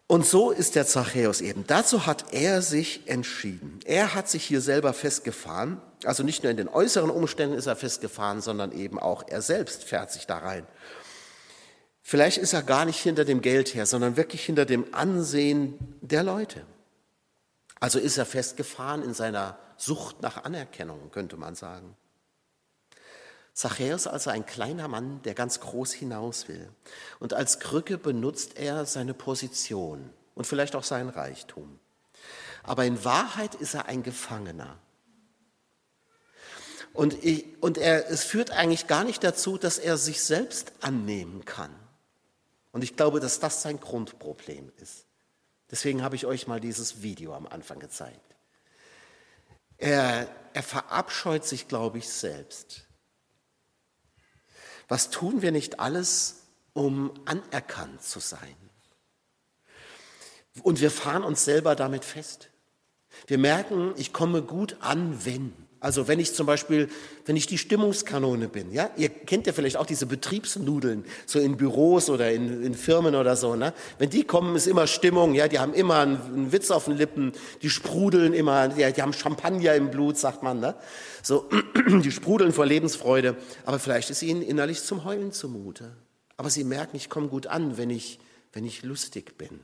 Und 0.08 0.26
so 0.26 0.52
ist 0.52 0.76
der 0.76 0.88
Zachäus 0.88 1.42
eben. 1.42 1.66
Dazu 1.68 2.06
hat 2.06 2.34
er 2.34 2.62
sich 2.62 3.10
entschieden. 3.10 3.82
Er 3.84 4.16
hat 4.16 4.30
sich 4.30 4.46
hier 4.46 4.62
selber 4.62 4.94
festgefahren. 4.94 5.82
Also 6.06 6.24
nicht 6.24 6.44
nur 6.44 6.52
in 6.52 6.58
den 6.58 6.70
äußeren 6.70 7.10
Umständen 7.10 7.58
ist 7.58 7.68
er 7.68 7.76
festgefahren, 7.76 8.40
sondern 8.40 8.72
eben 8.72 9.00
auch 9.00 9.24
er 9.28 9.42
selbst 9.42 9.84
fährt 9.84 10.12
sich 10.12 10.26
da 10.26 10.38
rein. 10.38 10.66
Vielleicht 12.02 12.38
ist 12.38 12.54
er 12.54 12.64
gar 12.64 12.86
nicht 12.86 13.02
hinter 13.02 13.26
dem 13.26 13.42
Geld 13.42 13.76
her, 13.76 13.86
sondern 13.86 14.16
wirklich 14.16 14.46
hinter 14.46 14.66
dem 14.66 14.94
Ansehen 14.94 15.78
der 16.00 16.24
Leute. 16.24 16.66
Also 17.82 18.00
ist 18.00 18.18
er 18.18 18.26
festgefahren 18.26 19.04
in 19.04 19.14
seiner 19.14 19.60
Sucht 19.76 20.22
nach 20.22 20.46
Anerkennung, 20.46 21.12
könnte 21.12 21.36
man 21.36 21.56
sagen. 21.56 21.98
Zachäus 23.58 24.06
also 24.06 24.30
ein 24.30 24.46
kleiner 24.46 24.88
Mann, 24.88 25.20
der 25.24 25.34
ganz 25.34 25.60
groß 25.60 25.92
hinaus 25.92 26.48
will. 26.48 26.70
Und 27.20 27.34
als 27.34 27.60
Krücke 27.60 27.98
benutzt 27.98 28.56
er 28.56 28.86
seine 28.86 29.16
Position 29.16 30.12
und 30.36 30.46
vielleicht 30.46 30.76
auch 30.76 30.84
seinen 30.84 31.10
Reichtum. 31.10 31.80
Aber 32.62 32.86
in 32.86 33.04
Wahrheit 33.04 33.56
ist 33.56 33.74
er 33.74 33.88
ein 33.88 34.04
Gefangener. 34.04 34.78
Und, 36.94 37.24
ich, 37.24 37.46
und 37.60 37.80
er, 37.80 38.12
es 38.12 38.24
führt 38.24 38.52
eigentlich 38.52 38.86
gar 38.86 39.04
nicht 39.04 39.24
dazu, 39.24 39.58
dass 39.58 39.80
er 39.80 39.98
sich 39.98 40.22
selbst 40.22 40.74
annehmen 40.82 41.44
kann. 41.44 41.74
Und 42.74 42.84
ich 42.84 42.96
glaube, 42.96 43.20
dass 43.20 43.40
das 43.40 43.64
sein 43.64 43.80
Grundproblem 43.80 44.72
ist. 44.84 45.08
Deswegen 45.72 46.04
habe 46.04 46.16
ich 46.16 46.28
euch 46.28 46.46
mal 46.46 46.60
dieses 46.60 47.02
Video 47.02 47.34
am 47.34 47.48
Anfang 47.48 47.80
gezeigt. 47.80 48.36
Er, 49.80 50.30
er 50.54 50.64
verabscheut 50.64 51.44
sich, 51.44 51.68
glaube 51.68 51.98
ich, 51.98 52.08
selbst. 52.08 52.87
Was 54.88 55.10
tun 55.10 55.42
wir 55.42 55.52
nicht 55.52 55.80
alles, 55.80 56.44
um 56.74 57.12
anerkannt 57.26 58.02
zu 58.02 58.20
sein? 58.20 58.56
Und 60.64 60.82
wir 60.82 60.92
fahren 60.92 61.24
uns 61.24 61.46
selber 61.46 61.76
damit 61.76 62.06
fest. 62.06 62.50
Wir 63.28 63.38
merken, 63.38 63.94
ich 63.98 64.14
komme 64.14 64.42
gut 64.42 64.78
an, 64.80 65.26
wenn. 65.26 65.67
Also 65.80 66.08
wenn 66.08 66.20
ich 66.20 66.34
zum 66.34 66.48
Beispiel, 66.48 66.90
wenn 67.26 67.36
ich 67.36 67.46
die 67.46 67.60
Stimmungskanone 67.60 68.48
bin, 68.48 68.72
ja, 68.72 68.90
ihr 68.98 69.10
kennt 69.10 69.46
ja 69.46 69.54
vielleicht 69.54 69.78
auch 69.78 69.86
diese 69.86 70.08
Betriebsnudeln, 70.08 71.06
so 71.28 71.40
in 71.40 71.56
Büros 71.56 72.10
oder 72.10 72.32
in, 72.32 72.64
in 72.64 72.74
Firmen 72.74 73.14
oder 73.14 73.36
so, 73.36 73.56
ne? 73.56 73.74
Wenn 74.00 74.10
die 74.10 74.24
kommen, 74.24 74.56
ist 74.56 74.66
immer 74.66 74.88
Stimmung, 74.88 75.36
ja, 75.36 75.48
die 75.48 75.60
haben 75.60 75.76
immer 75.76 76.00
einen, 76.00 76.22
einen 76.22 76.52
Witz 76.52 76.72
auf 76.72 76.86
den 76.86 76.98
Lippen, 76.98 77.32
die 77.62 77.70
sprudeln 77.70 78.34
immer, 78.34 78.76
ja, 78.76 78.90
die 78.90 79.02
haben 79.04 79.14
Champagner 79.14 79.76
im 79.76 79.92
Blut, 79.92 80.18
sagt 80.18 80.42
man, 80.42 80.60
ne? 80.60 80.74
So, 81.22 81.48
die 82.04 82.12
sprudeln 82.12 82.54
vor 82.54 82.66
Lebensfreude, 82.66 83.36
aber 83.66 83.78
vielleicht 83.78 84.10
ist 84.10 84.24
ihnen 84.24 84.42
innerlich 84.42 84.82
zum 84.82 85.06
Heulen 85.06 85.32
zumute. 85.32 85.96
Aber 86.38 86.50
sie 86.50 86.64
merken, 86.64 86.98
ich 86.98 87.10
komme 87.10 87.28
gut 87.28 87.46
an, 87.46 87.78
wenn 87.78 87.92
ich, 87.92 88.20
wenn 88.52 88.66
ich 88.66 88.82
lustig 88.82 89.38
bin. 89.38 89.60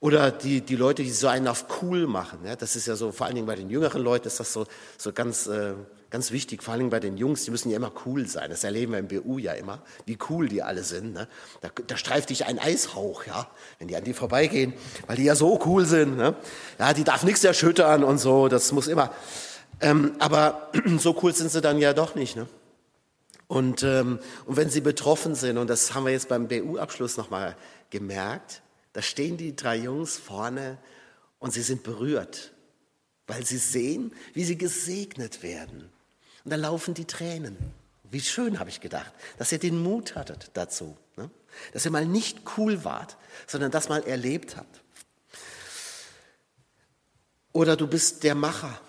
Oder 0.00 0.30
die, 0.30 0.60
die 0.60 0.76
Leute, 0.76 1.02
die 1.02 1.10
so 1.10 1.28
einen 1.28 1.48
auf 1.48 1.66
cool 1.82 2.06
machen. 2.06 2.40
Ja, 2.44 2.56
das 2.56 2.76
ist 2.76 2.86
ja 2.86 2.96
so, 2.96 3.12
vor 3.12 3.26
allen 3.26 3.36
Dingen 3.36 3.46
bei 3.46 3.54
den 3.54 3.70
jüngeren 3.70 4.02
Leuten 4.02 4.26
ist 4.26 4.40
das 4.40 4.52
so, 4.52 4.66
so 4.98 5.12
ganz, 5.12 5.46
äh, 5.46 5.74
ganz 6.10 6.30
wichtig. 6.30 6.62
Vor 6.62 6.72
allen 6.72 6.80
Dingen 6.80 6.90
bei 6.90 7.00
den 7.00 7.16
Jungs, 7.16 7.44
die 7.44 7.50
müssen 7.50 7.70
ja 7.70 7.76
immer 7.76 7.92
cool 8.04 8.26
sein. 8.26 8.50
Das 8.50 8.64
erleben 8.64 8.92
wir 8.92 8.98
im 8.98 9.08
BU 9.08 9.38
ja 9.38 9.52
immer, 9.52 9.82
wie 10.06 10.18
cool 10.28 10.48
die 10.48 10.62
alle 10.62 10.82
sind. 10.82 11.12
Ne? 11.12 11.28
Da, 11.60 11.70
da 11.86 11.96
streift 11.96 12.30
dich 12.30 12.46
ein 12.46 12.58
Eishauch, 12.58 13.26
ja, 13.26 13.48
wenn 13.78 13.88
die 13.88 13.96
an 13.96 14.04
die 14.04 14.14
vorbeigehen, 14.14 14.74
weil 15.06 15.16
die 15.16 15.24
ja 15.24 15.34
so 15.34 15.60
cool 15.64 15.84
sind. 15.86 16.16
Ne? 16.16 16.34
Ja, 16.78 16.92
die 16.92 17.04
darf 17.04 17.22
nichts 17.22 17.44
erschüttern 17.44 18.04
und 18.04 18.18
so, 18.18 18.48
das 18.48 18.72
muss 18.72 18.88
immer. 18.88 19.12
Ähm, 19.80 20.12
aber 20.18 20.70
so 20.98 21.18
cool 21.22 21.34
sind 21.34 21.50
sie 21.50 21.60
dann 21.60 21.78
ja 21.78 21.92
doch 21.92 22.14
nicht. 22.14 22.36
Ne? 22.36 22.46
Und, 23.46 23.82
ähm, 23.82 24.18
und 24.46 24.56
wenn 24.56 24.70
sie 24.70 24.80
betroffen 24.80 25.34
sind, 25.34 25.58
und 25.58 25.68
das 25.68 25.94
haben 25.94 26.04
wir 26.06 26.12
jetzt 26.12 26.28
beim 26.28 26.48
BU-Abschluss 26.48 27.16
nochmal 27.16 27.56
gemerkt, 27.90 28.62
da 28.94 29.02
stehen 29.02 29.36
die 29.36 29.54
drei 29.54 29.76
Jungs 29.76 30.16
vorne 30.16 30.78
und 31.40 31.52
sie 31.52 31.62
sind 31.62 31.82
berührt, 31.82 32.52
weil 33.26 33.44
sie 33.44 33.58
sehen, 33.58 34.14
wie 34.32 34.44
sie 34.44 34.56
gesegnet 34.56 35.42
werden. 35.42 35.90
Und 36.44 36.50
da 36.50 36.56
laufen 36.56 36.94
die 36.94 37.04
Tränen. 37.04 37.56
Wie 38.04 38.20
schön, 38.20 38.60
habe 38.60 38.70
ich 38.70 38.80
gedacht, 38.80 39.12
dass 39.38 39.50
ihr 39.50 39.58
den 39.58 39.82
Mut 39.82 40.14
hattet 40.14 40.50
dazu. 40.54 40.96
Ne? 41.16 41.28
Dass 41.72 41.84
ihr 41.84 41.90
mal 41.90 42.06
nicht 42.06 42.42
cool 42.56 42.84
wart, 42.84 43.16
sondern 43.48 43.72
das 43.72 43.88
mal 43.88 44.04
erlebt 44.04 44.56
habt. 44.56 44.82
Oder 47.52 47.76
du 47.76 47.88
bist 47.88 48.22
der 48.22 48.36
Macher. 48.36 48.80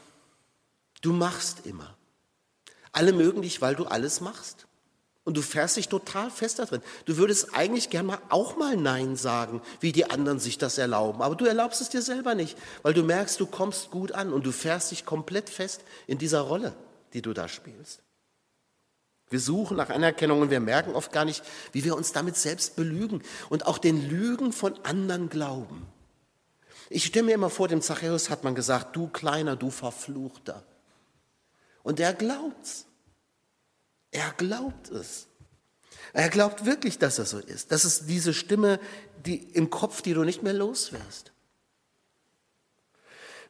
Du 1.02 1.14
machst 1.14 1.66
immer. 1.66 1.98
Alle 2.92 3.12
mögen 3.12 3.42
dich, 3.42 3.60
weil 3.60 3.76
du 3.76 3.86
alles 3.86 4.22
machst. 4.22 4.65
Und 5.26 5.36
du 5.36 5.42
fährst 5.42 5.76
dich 5.76 5.90
total 5.90 6.30
fest 6.30 6.60
da 6.60 6.66
drin. 6.66 6.84
Du 7.06 7.18
würdest 7.18 7.56
eigentlich 7.56 7.90
gern 7.90 8.06
mal 8.06 8.20
auch 8.30 8.58
mal 8.58 8.78
Nein 8.78 9.16
sagen, 9.16 9.60
wie 9.80 9.92
die 9.92 10.10
anderen 10.10 10.40
sich 10.40 10.60
das 10.60 10.78
erlauben. 10.78 11.24
Aber 11.24 11.36
du 11.36 11.46
erlaubst 11.46 11.82
es 11.82 11.90
dir 11.90 12.04
selber 12.04 12.36
nicht, 12.36 12.56
weil 12.84 12.94
du 12.94 13.02
merkst, 13.02 13.40
du 13.40 13.48
kommst 13.48 13.90
gut 13.90 14.12
an 14.12 14.32
und 14.32 14.46
du 14.46 14.52
fährst 14.52 14.92
dich 14.92 15.04
komplett 15.04 15.50
fest 15.50 15.82
in 16.06 16.20
dieser 16.20 16.42
Rolle, 16.42 16.74
die 17.14 17.24
du 17.24 17.34
da 17.34 17.48
spielst. 17.48 18.02
Wir 19.32 19.40
suchen 19.40 19.78
nach 19.78 19.90
Anerkennung 19.90 20.42
und 20.42 20.52
wir 20.52 20.60
merken 20.60 20.94
oft 20.94 21.12
gar 21.12 21.26
nicht, 21.26 21.44
wie 21.72 21.84
wir 21.84 21.96
uns 21.96 22.12
damit 22.12 22.38
selbst 22.38 22.76
belügen 22.76 23.24
und 23.50 23.66
auch 23.66 23.80
den 23.80 24.08
Lügen 24.08 24.54
von 24.54 24.78
anderen 24.86 25.30
glauben. 25.30 25.88
Ich 26.90 27.06
stelle 27.06 27.26
mir 27.26 27.34
immer 27.34 27.50
vor, 27.50 27.68
dem 27.68 27.82
Zachäus 27.82 28.30
hat 28.30 28.44
man 28.44 28.54
gesagt, 28.54 28.96
du 28.96 29.08
Kleiner, 29.08 29.56
du 29.56 29.72
Verfluchter. 29.72 30.64
Und 31.82 31.98
der 31.98 32.14
glaubt's. 32.14 32.86
Er 34.16 34.32
glaubt 34.38 34.92
es. 34.92 35.28
Er 36.14 36.30
glaubt 36.30 36.66
wirklich, 36.66 36.98
dass 36.98 37.20
er 37.20 37.26
so 37.26 37.40
ist. 37.40 37.74
Das 37.74 37.84
ist 37.84 38.08
diese 38.08 38.34
Stimme 38.34 38.80
die 39.26 39.36
im 39.36 39.70
Kopf, 39.70 40.02
die 40.02 40.14
du 40.14 40.24
nicht 40.24 40.42
mehr 40.42 40.54
loswirst. 40.54 41.34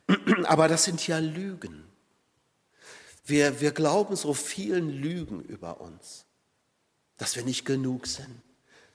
Aber 0.45 0.67
das 0.67 0.85
sind 0.85 1.05
ja 1.05 1.19
Lügen. 1.19 1.83
Wir, 3.25 3.61
wir 3.61 3.73
glauben 3.73 4.15
so 4.15 4.33
vielen 4.33 4.89
Lügen 4.89 5.41
über 5.41 5.81
uns, 5.81 6.25
dass 7.17 7.35
wir 7.35 7.43
nicht 7.43 7.65
genug 7.65 8.07
sind, 8.07 8.41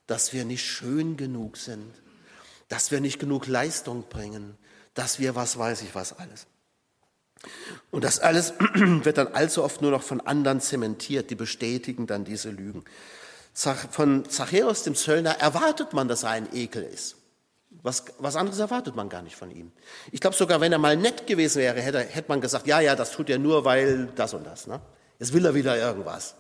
dass 0.08 0.32
wir 0.32 0.44
nicht 0.44 0.64
schön 0.64 1.16
genug 1.16 1.56
sind, 1.56 1.94
dass 2.68 2.90
wir 2.90 3.00
nicht 3.00 3.20
genug 3.20 3.46
Leistung 3.46 4.08
bringen, 4.08 4.56
dass 4.94 5.20
wir 5.20 5.36
was 5.36 5.56
weiß 5.56 5.82
ich 5.82 5.94
was 5.94 6.18
alles. 6.18 6.46
Und 7.90 8.04
das 8.04 8.18
alles 8.18 8.54
wird 8.74 9.18
dann 9.18 9.28
allzu 9.28 9.64
oft 9.64 9.82
nur 9.82 9.90
noch 9.90 10.02
von 10.02 10.20
anderen 10.20 10.60
zementiert, 10.60 11.30
die 11.30 11.34
bestätigen 11.34 12.06
dann 12.06 12.24
diese 12.24 12.50
Lügen. 12.50 12.84
Von 13.52 14.28
Zachäus, 14.28 14.84
dem 14.84 14.94
Zöllner, 14.94 15.38
erwartet 15.40 15.92
man, 15.92 16.08
dass 16.08 16.22
er 16.22 16.30
ein 16.30 16.54
Ekel 16.54 16.82
ist. 16.82 17.16
Was, 17.82 18.04
was 18.18 18.36
anderes 18.36 18.58
erwartet 18.58 18.96
man 18.96 19.08
gar 19.08 19.22
nicht 19.22 19.36
von 19.36 19.50
ihm. 19.50 19.72
Ich 20.12 20.20
glaube 20.20 20.36
sogar, 20.36 20.60
wenn 20.60 20.72
er 20.72 20.78
mal 20.78 20.96
nett 20.96 21.26
gewesen 21.26 21.60
wäre, 21.60 21.80
hätte, 21.80 22.00
hätte 22.00 22.28
man 22.28 22.40
gesagt, 22.40 22.66
ja, 22.66 22.80
ja, 22.80 22.96
das 22.96 23.12
tut 23.12 23.30
er 23.30 23.38
nur, 23.38 23.64
weil 23.64 24.08
das 24.16 24.34
und 24.34 24.44
das. 24.44 24.66
Ne? 24.66 24.80
Jetzt 25.18 25.32
will 25.32 25.44
er 25.46 25.54
wieder 25.54 25.76
irgendwas. 25.76 26.34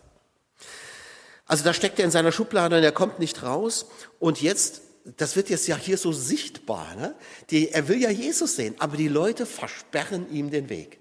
Also 1.46 1.64
da 1.64 1.72
steckt 1.72 1.98
er 1.98 2.04
in 2.04 2.10
seiner 2.10 2.32
Schublade 2.32 2.76
und 2.76 2.82
er 2.82 2.92
kommt 2.92 3.18
nicht 3.18 3.42
raus. 3.42 3.86
Und 4.18 4.40
jetzt, 4.40 4.82
das 5.04 5.36
wird 5.36 5.50
jetzt 5.50 5.66
ja 5.66 5.76
hier 5.76 5.98
so 5.98 6.12
sichtbar. 6.12 6.94
Ne? 6.96 7.14
Die, 7.50 7.70
er 7.70 7.88
will 7.88 8.00
ja 8.00 8.10
Jesus 8.10 8.56
sehen, 8.56 8.74
aber 8.78 8.96
die 8.96 9.08
Leute 9.08 9.46
versperren 9.46 10.30
ihm 10.32 10.50
den 10.50 10.68
Weg. 10.68 10.98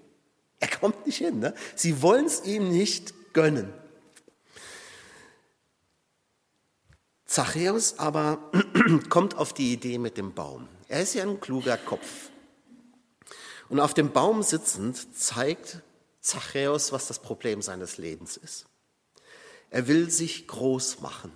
Er 0.58 0.68
kommt 0.68 1.06
nicht 1.06 1.18
hin. 1.18 1.38
Ne? 1.38 1.54
Sie 1.74 2.02
wollen 2.02 2.26
es 2.26 2.44
ihm 2.44 2.70
nicht 2.70 3.14
gönnen. 3.32 3.72
Zachäus 7.26 7.98
aber 7.98 8.50
kommt 9.08 9.36
auf 9.36 9.52
die 9.52 9.72
Idee 9.72 9.98
mit 9.98 10.16
dem 10.16 10.34
Baum. 10.34 10.68
Er 10.88 11.02
ist 11.02 11.14
ja 11.14 11.22
ein 11.22 11.40
kluger 11.40 11.76
Kopf. 11.76 12.30
Und 13.68 13.78
auf 13.78 13.94
dem 13.94 14.12
Baum 14.12 14.42
sitzend 14.42 15.16
zeigt 15.16 15.80
Zachäus, 16.20 16.92
was 16.92 17.06
das 17.06 17.20
Problem 17.20 17.62
seines 17.62 17.98
Lebens 17.98 18.36
ist. 18.36 18.66
Er 19.70 19.86
will 19.86 20.10
sich 20.10 20.48
groß 20.48 21.00
machen 21.00 21.32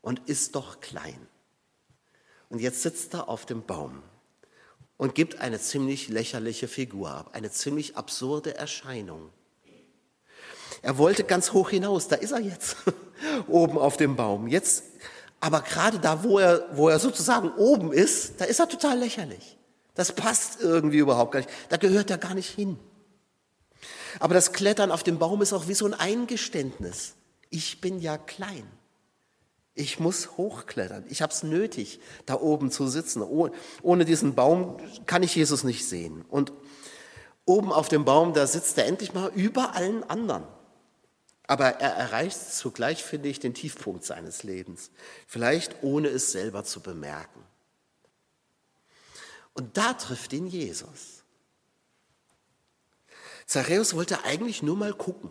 und 0.00 0.26
ist 0.28 0.54
doch 0.54 0.80
klein. 0.80 1.28
Und 2.52 2.58
jetzt 2.58 2.82
sitzt 2.82 3.14
er 3.14 3.30
auf 3.30 3.46
dem 3.46 3.64
Baum 3.64 4.02
und 4.98 5.14
gibt 5.14 5.40
eine 5.40 5.58
ziemlich 5.58 6.10
lächerliche 6.10 6.68
Figur 6.68 7.10
ab, 7.10 7.30
eine 7.32 7.50
ziemlich 7.50 7.96
absurde 7.96 8.54
Erscheinung. 8.56 9.30
Er 10.82 10.98
wollte 10.98 11.24
ganz 11.24 11.54
hoch 11.54 11.70
hinaus, 11.70 12.08
da 12.08 12.16
ist 12.16 12.32
er 12.32 12.40
jetzt, 12.40 12.76
oben 13.48 13.78
auf 13.78 13.96
dem 13.96 14.16
Baum. 14.16 14.48
Jetzt, 14.48 14.84
aber 15.40 15.62
gerade 15.62 15.98
da, 15.98 16.24
wo 16.24 16.38
er, 16.38 16.68
wo 16.76 16.90
er 16.90 16.98
sozusagen 16.98 17.50
oben 17.54 17.90
ist, 17.90 18.38
da 18.38 18.44
ist 18.44 18.60
er 18.60 18.68
total 18.68 18.98
lächerlich. 18.98 19.56
Das 19.94 20.12
passt 20.12 20.60
irgendwie 20.60 20.98
überhaupt 20.98 21.32
gar 21.32 21.40
nicht. 21.40 21.50
Da 21.70 21.78
gehört 21.78 22.10
er 22.10 22.18
gar 22.18 22.34
nicht 22.34 22.50
hin. 22.50 22.78
Aber 24.20 24.34
das 24.34 24.52
Klettern 24.52 24.90
auf 24.90 25.02
dem 25.02 25.18
Baum 25.18 25.40
ist 25.40 25.54
auch 25.54 25.68
wie 25.68 25.74
so 25.74 25.86
ein 25.86 25.94
Eingeständnis. 25.94 27.14
Ich 27.48 27.80
bin 27.80 27.98
ja 27.98 28.18
klein. 28.18 28.70
Ich 29.74 29.98
muss 29.98 30.36
hochklettern. 30.36 31.04
Ich 31.08 31.22
habe 31.22 31.32
es 31.32 31.42
nötig, 31.42 32.00
da 32.26 32.34
oben 32.34 32.70
zu 32.70 32.88
sitzen. 32.88 33.22
Oh, 33.22 33.50
ohne 33.82 34.04
diesen 34.04 34.34
Baum 34.34 34.76
kann 35.06 35.22
ich 35.22 35.34
Jesus 35.34 35.64
nicht 35.64 35.88
sehen. 35.88 36.24
Und 36.28 36.52
oben 37.46 37.72
auf 37.72 37.88
dem 37.88 38.04
Baum, 38.04 38.34
da 38.34 38.46
sitzt 38.46 38.76
er 38.76 38.86
endlich 38.86 39.14
mal 39.14 39.30
über 39.34 39.74
allen 39.74 40.04
anderen. 40.04 40.44
Aber 41.46 41.80
er 41.80 41.92
erreicht 41.94 42.38
zugleich, 42.38 43.02
finde 43.02 43.28
ich, 43.28 43.40
den 43.40 43.54
Tiefpunkt 43.54 44.04
seines 44.04 44.42
Lebens. 44.42 44.90
Vielleicht 45.26 45.82
ohne 45.82 46.08
es 46.08 46.32
selber 46.32 46.64
zu 46.64 46.80
bemerken. 46.80 47.42
Und 49.54 49.76
da 49.76 49.94
trifft 49.94 50.32
ihn 50.32 50.46
Jesus. 50.46 51.24
Zachäus 53.46 53.94
wollte 53.94 54.24
eigentlich 54.24 54.62
nur 54.62 54.76
mal 54.76 54.94
gucken. 54.94 55.30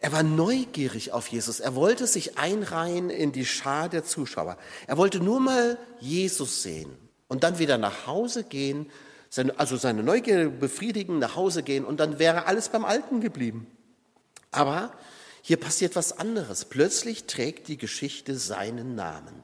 Er 0.00 0.12
war 0.12 0.22
neugierig 0.22 1.12
auf 1.12 1.26
Jesus. 1.28 1.60
Er 1.60 1.74
wollte 1.74 2.06
sich 2.06 2.38
einreihen 2.38 3.10
in 3.10 3.32
die 3.32 3.46
Schar 3.46 3.88
der 3.88 4.04
Zuschauer. 4.04 4.56
Er 4.86 4.96
wollte 4.96 5.18
nur 5.18 5.40
mal 5.40 5.78
Jesus 5.98 6.62
sehen 6.62 6.96
und 7.26 7.42
dann 7.42 7.58
wieder 7.58 7.78
nach 7.78 8.06
Hause 8.06 8.44
gehen, 8.44 8.90
also 9.56 9.76
seine 9.76 10.02
Neugier 10.02 10.48
befriedigen, 10.48 11.18
nach 11.18 11.36
Hause 11.36 11.62
gehen 11.62 11.84
und 11.84 11.98
dann 12.00 12.18
wäre 12.18 12.46
alles 12.46 12.68
beim 12.68 12.84
Alten 12.84 13.20
geblieben. 13.20 13.66
Aber 14.52 14.92
hier 15.42 15.58
passiert 15.58 15.96
was 15.96 16.18
anderes. 16.18 16.64
Plötzlich 16.64 17.24
trägt 17.24 17.68
die 17.68 17.76
Geschichte 17.76 18.36
seinen 18.36 18.94
Namen. 18.94 19.42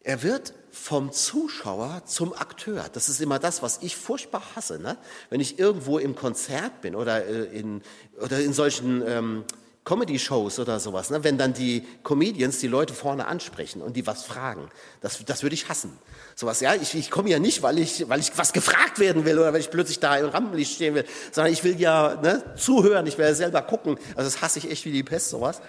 Er 0.00 0.22
wird 0.22 0.54
vom 0.72 1.12
Zuschauer 1.12 2.02
zum 2.06 2.32
Akteur. 2.32 2.86
Das 2.92 3.10
ist 3.10 3.20
immer 3.20 3.38
das, 3.38 3.62
was 3.62 3.80
ich 3.82 3.94
furchtbar 3.94 4.42
hasse. 4.56 4.78
Ne? 4.80 4.96
Wenn 5.28 5.38
ich 5.38 5.58
irgendwo 5.58 5.98
im 5.98 6.16
Konzert 6.16 6.80
bin 6.80 6.96
oder 6.96 7.26
äh, 7.26 7.44
in, 7.44 7.82
oder 8.18 8.40
in 8.40 8.54
solchen 8.54 9.06
ähm, 9.06 9.44
Comedy-Shows 9.84 10.60
oder 10.60 10.80
sowas, 10.80 11.10
ne? 11.10 11.24
wenn 11.24 11.36
dann 11.36 11.52
die 11.52 11.86
Comedians 12.02 12.58
die 12.58 12.68
Leute 12.68 12.94
vorne 12.94 13.26
ansprechen 13.26 13.82
und 13.82 13.96
die 13.96 14.06
was 14.06 14.24
fragen. 14.24 14.70
Das, 15.02 15.22
das 15.26 15.42
würde 15.42 15.54
ich 15.54 15.68
hassen. 15.68 15.98
Sowas, 16.34 16.60
ja, 16.60 16.74
ich, 16.74 16.94
ich 16.94 17.10
komme 17.10 17.28
ja 17.28 17.38
nicht, 17.38 17.62
weil 17.62 17.78
ich, 17.78 18.08
weil 18.08 18.20
ich 18.20 18.36
was 18.38 18.54
gefragt 18.54 18.98
werden 18.98 19.26
will 19.26 19.38
oder 19.38 19.52
weil 19.52 19.60
ich 19.60 19.70
plötzlich 19.70 20.00
da 20.00 20.16
im 20.16 20.30
Rampenlicht 20.30 20.74
stehen 20.74 20.94
will, 20.94 21.04
sondern 21.32 21.52
ich 21.52 21.62
will 21.64 21.78
ja 21.78 22.18
ne, 22.22 22.42
zuhören, 22.56 23.06
ich 23.06 23.18
will 23.18 23.26
ja 23.26 23.34
selber 23.34 23.60
gucken. 23.60 23.98
Also 24.16 24.30
das 24.30 24.40
hasse 24.40 24.58
ich 24.58 24.70
echt 24.70 24.86
wie 24.86 24.92
die 24.92 25.02
Pest, 25.02 25.28
sowas. 25.28 25.60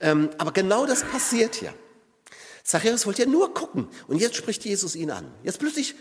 Ähm, 0.00 0.30
aber 0.38 0.50
genau 0.50 0.84
das 0.84 1.04
passiert 1.04 1.54
hier. 1.54 1.72
Zachäus 2.62 3.06
wollte 3.06 3.22
ja 3.22 3.28
nur 3.28 3.54
gucken 3.54 3.88
und 4.08 4.20
jetzt 4.20 4.36
spricht 4.36 4.64
Jesus 4.64 4.94
ihn 4.94 5.10
an. 5.10 5.26
Jetzt 5.42 5.58
plötzlich 5.58 5.94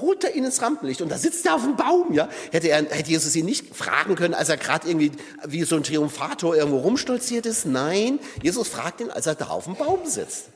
holt 0.00 0.24
er 0.24 0.34
ihn 0.34 0.44
ins 0.44 0.62
Rampenlicht 0.62 1.00
und 1.00 1.08
da 1.08 1.18
sitzt 1.18 1.46
er 1.46 1.54
auf 1.54 1.62
dem 1.62 1.76
Baum, 1.76 2.12
ja. 2.12 2.28
Hätte, 2.50 2.68
er, 2.68 2.84
hätte 2.84 3.10
Jesus 3.10 3.34
ihn 3.36 3.46
nicht 3.46 3.74
fragen 3.74 4.14
können, 4.14 4.34
als 4.34 4.48
er 4.48 4.56
gerade 4.56 4.88
irgendwie 4.88 5.12
wie 5.46 5.64
so 5.64 5.76
ein 5.76 5.82
Triumphator 5.82 6.56
irgendwo 6.56 6.78
rumstolziert 6.78 7.46
ist? 7.46 7.66
Nein, 7.66 8.20
Jesus 8.42 8.68
fragt 8.68 9.00
ihn, 9.00 9.10
als 9.10 9.26
er 9.26 9.34
da 9.34 9.48
auf 9.48 9.64
dem 9.64 9.76
Baum 9.76 10.06
sitzt. 10.06 10.50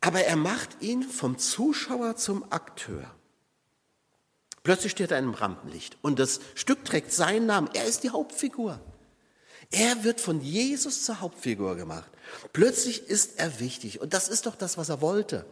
Aber 0.00 0.20
er 0.20 0.36
macht 0.36 0.80
ihn 0.80 1.02
vom 1.02 1.38
Zuschauer 1.38 2.16
zum 2.16 2.44
Akteur. 2.52 3.04
Plötzlich 4.62 4.92
steht 4.92 5.10
er 5.10 5.18
einem 5.18 5.34
Rampenlicht 5.34 5.96
und 6.02 6.18
das 6.18 6.40
Stück 6.54 6.84
trägt 6.84 7.12
seinen 7.12 7.46
Namen. 7.46 7.70
Er 7.72 7.84
ist 7.84 8.02
die 8.04 8.10
Hauptfigur. 8.10 8.80
Er 9.70 10.04
wird 10.04 10.20
von 10.20 10.40
Jesus 10.40 11.04
zur 11.04 11.20
Hauptfigur 11.20 11.76
gemacht. 11.76 12.10
Plötzlich 12.52 13.08
ist 13.08 13.38
er 13.38 13.60
wichtig 13.60 14.00
und 14.00 14.14
das 14.14 14.28
ist 14.28 14.46
doch 14.46 14.56
das, 14.56 14.78
was 14.78 14.88
er 14.88 15.00
wollte. 15.00 15.44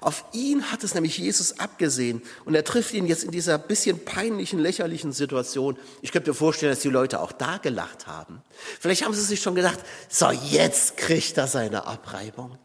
Auf 0.00 0.24
ihn 0.32 0.70
hat 0.70 0.84
es 0.84 0.94
nämlich 0.94 1.16
Jesus 1.16 1.58
abgesehen 1.58 2.22
und 2.44 2.54
er 2.54 2.64
trifft 2.64 2.92
ihn 2.92 3.06
jetzt 3.06 3.24
in 3.24 3.30
dieser 3.30 3.56
bisschen 3.58 4.04
peinlichen, 4.04 4.58
lächerlichen 4.58 5.12
Situation. 5.12 5.78
Ich 6.02 6.12
könnte 6.12 6.30
mir 6.30 6.34
vorstellen, 6.34 6.72
dass 6.72 6.80
die 6.80 6.88
Leute 6.88 7.20
auch 7.20 7.32
da 7.32 7.56
gelacht 7.58 8.06
haben. 8.06 8.42
Vielleicht 8.78 9.04
haben 9.04 9.14
sie 9.14 9.22
sich 9.22 9.40
schon 9.40 9.54
gedacht, 9.54 9.78
so 10.08 10.30
jetzt 10.30 10.96
kriegt 10.96 11.38
er 11.38 11.46
seine 11.46 11.86
Abreibung. 11.86 12.58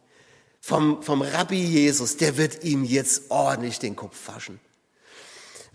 Vom, 0.59 1.01
vom 1.01 1.21
Rabbi 1.21 1.59
Jesus, 1.59 2.17
der 2.17 2.37
wird 2.37 2.63
ihm 2.63 2.83
jetzt 2.83 3.31
ordentlich 3.31 3.79
den 3.79 3.95
Kopf 3.95 4.27
waschen. 4.27 4.59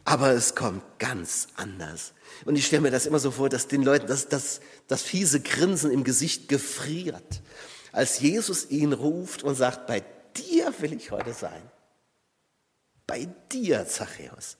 Aber 0.07 0.31
es 0.31 0.55
kommt 0.55 0.85
ganz 1.01 1.49
anders. 1.57 2.13
Und 2.45 2.55
ich 2.55 2.67
stelle 2.67 2.83
mir 2.83 2.93
das 2.93 3.07
immer 3.07 3.19
so 3.19 3.33
vor, 3.33 3.49
dass 3.49 3.67
den 3.67 3.83
Leuten 3.83 4.07
das, 4.07 4.29
das, 4.29 4.61
das 4.87 5.03
fiese 5.03 5.41
Grinsen 5.41 5.91
im 5.91 6.05
Gesicht 6.05 6.49
gefriert, 6.49 7.43
als 7.91 8.21
Jesus 8.21 8.71
ihn 8.71 8.93
ruft 8.93 9.43
und 9.43 9.57
sagt, 9.57 9.89
bei 9.89 10.05
dir 10.37 10.73
will 10.79 10.93
ich 10.93 11.11
heute 11.11 11.35
sein. 11.35 11.61
Bei 13.09 13.29
dir, 13.51 13.85
Zachäus. 13.89 14.59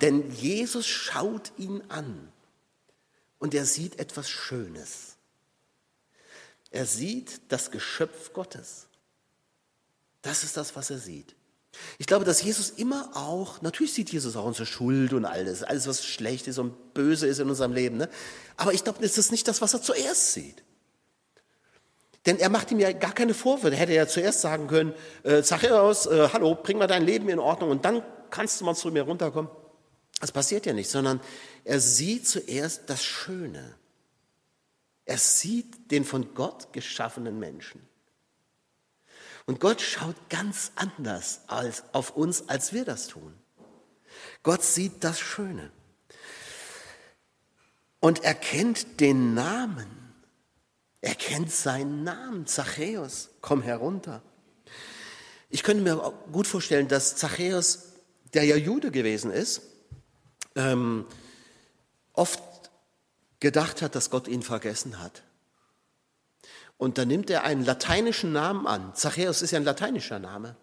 Denn 0.00 0.30
Jesus 0.32 0.86
schaut 0.86 1.52
ihn 1.58 1.82
an 1.88 2.32
und 3.38 3.52
er 3.52 3.66
sieht 3.66 3.98
etwas 3.98 4.30
Schönes. 4.30 5.16
Er 6.70 6.86
sieht 6.86 7.40
das 7.48 7.72
Geschöpf 7.72 8.32
Gottes. 8.32 8.86
Das 10.22 10.44
ist 10.44 10.56
das, 10.56 10.76
was 10.76 10.90
er 10.90 10.98
sieht. 10.98 11.34
Ich 11.98 12.06
glaube, 12.06 12.24
dass 12.24 12.42
Jesus 12.42 12.70
immer 12.70 13.10
auch, 13.14 13.62
natürlich 13.62 13.94
sieht 13.94 14.10
Jesus 14.10 14.36
auch 14.36 14.44
unsere 14.44 14.66
Schuld 14.66 15.12
und 15.12 15.24
alles, 15.24 15.62
alles, 15.62 15.86
was 15.86 16.04
schlecht 16.04 16.46
ist 16.48 16.58
und 16.58 16.94
böse 16.94 17.26
ist 17.26 17.38
in 17.38 17.48
unserem 17.48 17.72
Leben. 17.72 17.96
Ne? 17.96 18.08
Aber 18.56 18.72
ich 18.72 18.84
glaube, 18.84 19.00
das 19.00 19.18
ist 19.18 19.30
nicht 19.32 19.48
das, 19.48 19.60
was 19.62 19.74
er 19.74 19.82
zuerst 19.82 20.32
sieht. 20.32 20.62
Denn 22.26 22.38
er 22.38 22.50
macht 22.50 22.72
ihm 22.72 22.80
ja 22.80 22.92
gar 22.92 23.12
keine 23.12 23.34
Vorwürfe. 23.34 23.74
Er 23.74 23.80
hätte 23.80 23.94
ja 23.94 24.08
zuerst 24.08 24.40
sagen 24.40 24.66
können, 24.66 24.92
äh, 25.22 25.42
Zachäus, 25.42 26.06
äh, 26.06 26.28
hallo, 26.32 26.56
bring 26.56 26.78
mal 26.78 26.88
dein 26.88 27.04
Leben 27.04 27.28
in 27.28 27.38
Ordnung 27.38 27.70
und 27.70 27.84
dann 27.84 28.02
kannst 28.30 28.60
du 28.60 28.64
mal 28.64 28.74
zu 28.74 28.90
mir 28.90 29.02
runterkommen. 29.02 29.50
Das 30.20 30.32
passiert 30.32 30.66
ja 30.66 30.72
nicht, 30.72 30.90
sondern 30.90 31.20
er 31.64 31.78
sieht 31.78 32.26
zuerst 32.26 32.90
das 32.90 33.04
Schöne. 33.04 33.74
Er 35.04 35.18
sieht 35.18 35.90
den 35.92 36.04
von 36.04 36.34
Gott 36.34 36.72
geschaffenen 36.72 37.38
Menschen. 37.38 37.80
Und 39.46 39.60
Gott 39.60 39.80
schaut 39.80 40.16
ganz 40.28 40.72
anders 40.74 41.40
als, 41.46 41.84
auf 41.92 42.16
uns, 42.16 42.48
als 42.48 42.72
wir 42.72 42.84
das 42.84 43.08
tun. 43.08 43.32
Gott 44.42 44.62
sieht 44.62 45.02
das 45.04 45.18
Schöne. 45.18 45.70
Und 48.00 48.24
er 48.24 48.34
kennt 48.34 49.00
den 49.00 49.34
Namen 49.34 50.06
er 51.06 51.14
kennt 51.14 51.52
seinen 51.52 52.02
Namen, 52.02 52.48
Zachäus, 52.48 53.28
komm 53.40 53.62
herunter. 53.62 54.22
Ich 55.50 55.62
könnte 55.62 55.84
mir 55.84 56.12
gut 56.32 56.48
vorstellen, 56.48 56.88
dass 56.88 57.14
Zachäus, 57.14 57.92
der 58.34 58.42
ja 58.42 58.56
Jude 58.56 58.90
gewesen 58.90 59.30
ist, 59.30 59.62
ähm, 60.56 61.06
oft 62.12 62.42
gedacht 63.38 63.82
hat, 63.82 63.94
dass 63.94 64.10
Gott 64.10 64.26
ihn 64.26 64.42
vergessen 64.42 65.00
hat. 65.00 65.22
Und 66.78 66.98
dann 66.98 67.08
nimmt 67.08 67.30
er 67.30 67.44
einen 67.44 67.64
lateinischen 67.64 68.32
Namen 68.32 68.66
an. 68.66 68.94
Zachäus 68.94 69.42
ist 69.42 69.50
ja 69.50 69.58
ein 69.58 69.64
lateinischer 69.64 70.18
Name. 70.18 70.56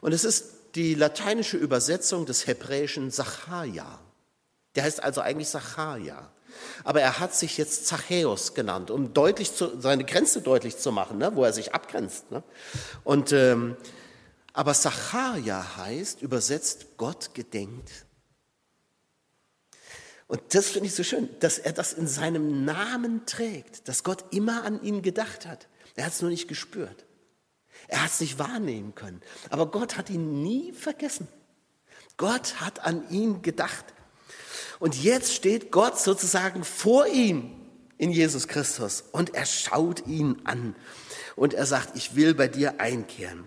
Und 0.00 0.12
es 0.12 0.24
ist 0.24 0.54
die 0.74 0.94
lateinische 0.94 1.56
Übersetzung 1.56 2.26
des 2.26 2.46
hebräischen 2.46 3.10
Zacharia. 3.10 4.00
Der 4.74 4.84
heißt 4.84 5.02
also 5.02 5.20
eigentlich 5.20 5.48
Zacharia. 5.48 6.30
Aber 6.84 7.00
er 7.00 7.18
hat 7.20 7.34
sich 7.34 7.58
jetzt 7.58 7.86
Zachäus 7.86 8.54
genannt, 8.54 8.90
um 8.90 9.12
deutlich 9.12 9.54
zu, 9.54 9.80
seine 9.80 10.04
Grenze 10.04 10.40
deutlich 10.40 10.78
zu 10.78 10.92
machen, 10.92 11.18
ne, 11.18 11.34
wo 11.34 11.44
er 11.44 11.52
sich 11.52 11.74
abgrenzt. 11.74 12.30
Ne? 12.30 12.42
Und, 13.02 13.32
ähm, 13.32 13.76
aber 14.52 14.72
Zacharia 14.72 15.76
heißt, 15.76 16.22
übersetzt, 16.22 16.96
Gott 16.96 17.34
gedenkt. 17.34 17.90
Und 20.26 20.40
das 20.54 20.68
finde 20.68 20.88
ich 20.88 20.94
so 20.94 21.02
schön, 21.02 21.28
dass 21.40 21.58
er 21.58 21.72
das 21.72 21.92
in 21.92 22.06
seinem 22.06 22.64
Namen 22.64 23.26
trägt, 23.26 23.88
dass 23.88 24.04
Gott 24.04 24.24
immer 24.30 24.64
an 24.64 24.82
ihn 24.82 25.02
gedacht 25.02 25.46
hat. 25.46 25.68
Er 25.96 26.06
hat 26.06 26.12
es 26.12 26.22
nur 26.22 26.30
nicht 26.30 26.48
gespürt. 26.48 27.04
Er 27.88 28.02
hat 28.02 28.10
es 28.10 28.20
nicht 28.20 28.38
wahrnehmen 28.38 28.94
können. 28.94 29.20
Aber 29.50 29.70
Gott 29.70 29.96
hat 29.96 30.10
ihn 30.10 30.42
nie 30.42 30.72
vergessen. 30.72 31.28
Gott 32.16 32.60
hat 32.60 32.84
an 32.84 33.08
ihn 33.10 33.42
gedacht. 33.42 33.84
Und 34.78 35.02
jetzt 35.02 35.34
steht 35.34 35.70
Gott 35.70 35.98
sozusagen 35.98 36.64
vor 36.64 37.06
ihm 37.06 37.60
in 37.98 38.10
Jesus 38.10 38.48
Christus 38.48 39.04
und 39.12 39.34
er 39.34 39.46
schaut 39.46 40.06
ihn 40.06 40.40
an 40.44 40.74
und 41.36 41.54
er 41.54 41.66
sagt, 41.66 41.96
ich 41.96 42.16
will 42.16 42.34
bei 42.34 42.48
dir 42.48 42.80
einkehren. 42.80 43.46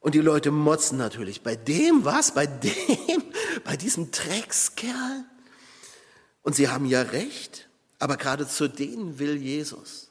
Und 0.00 0.14
die 0.14 0.20
Leute 0.20 0.50
motzen 0.50 0.96
natürlich. 0.96 1.42
Bei 1.42 1.56
dem 1.56 2.04
was? 2.04 2.32
Bei 2.32 2.46
dem? 2.46 2.72
Bei 3.64 3.76
diesem 3.76 4.10
Dreckskerl? 4.10 5.24
Und 6.42 6.54
sie 6.54 6.68
haben 6.68 6.86
ja 6.86 7.02
recht, 7.02 7.68
aber 7.98 8.16
gerade 8.16 8.46
zu 8.48 8.68
denen 8.68 9.18
will 9.18 9.36
Jesus. 9.36 10.10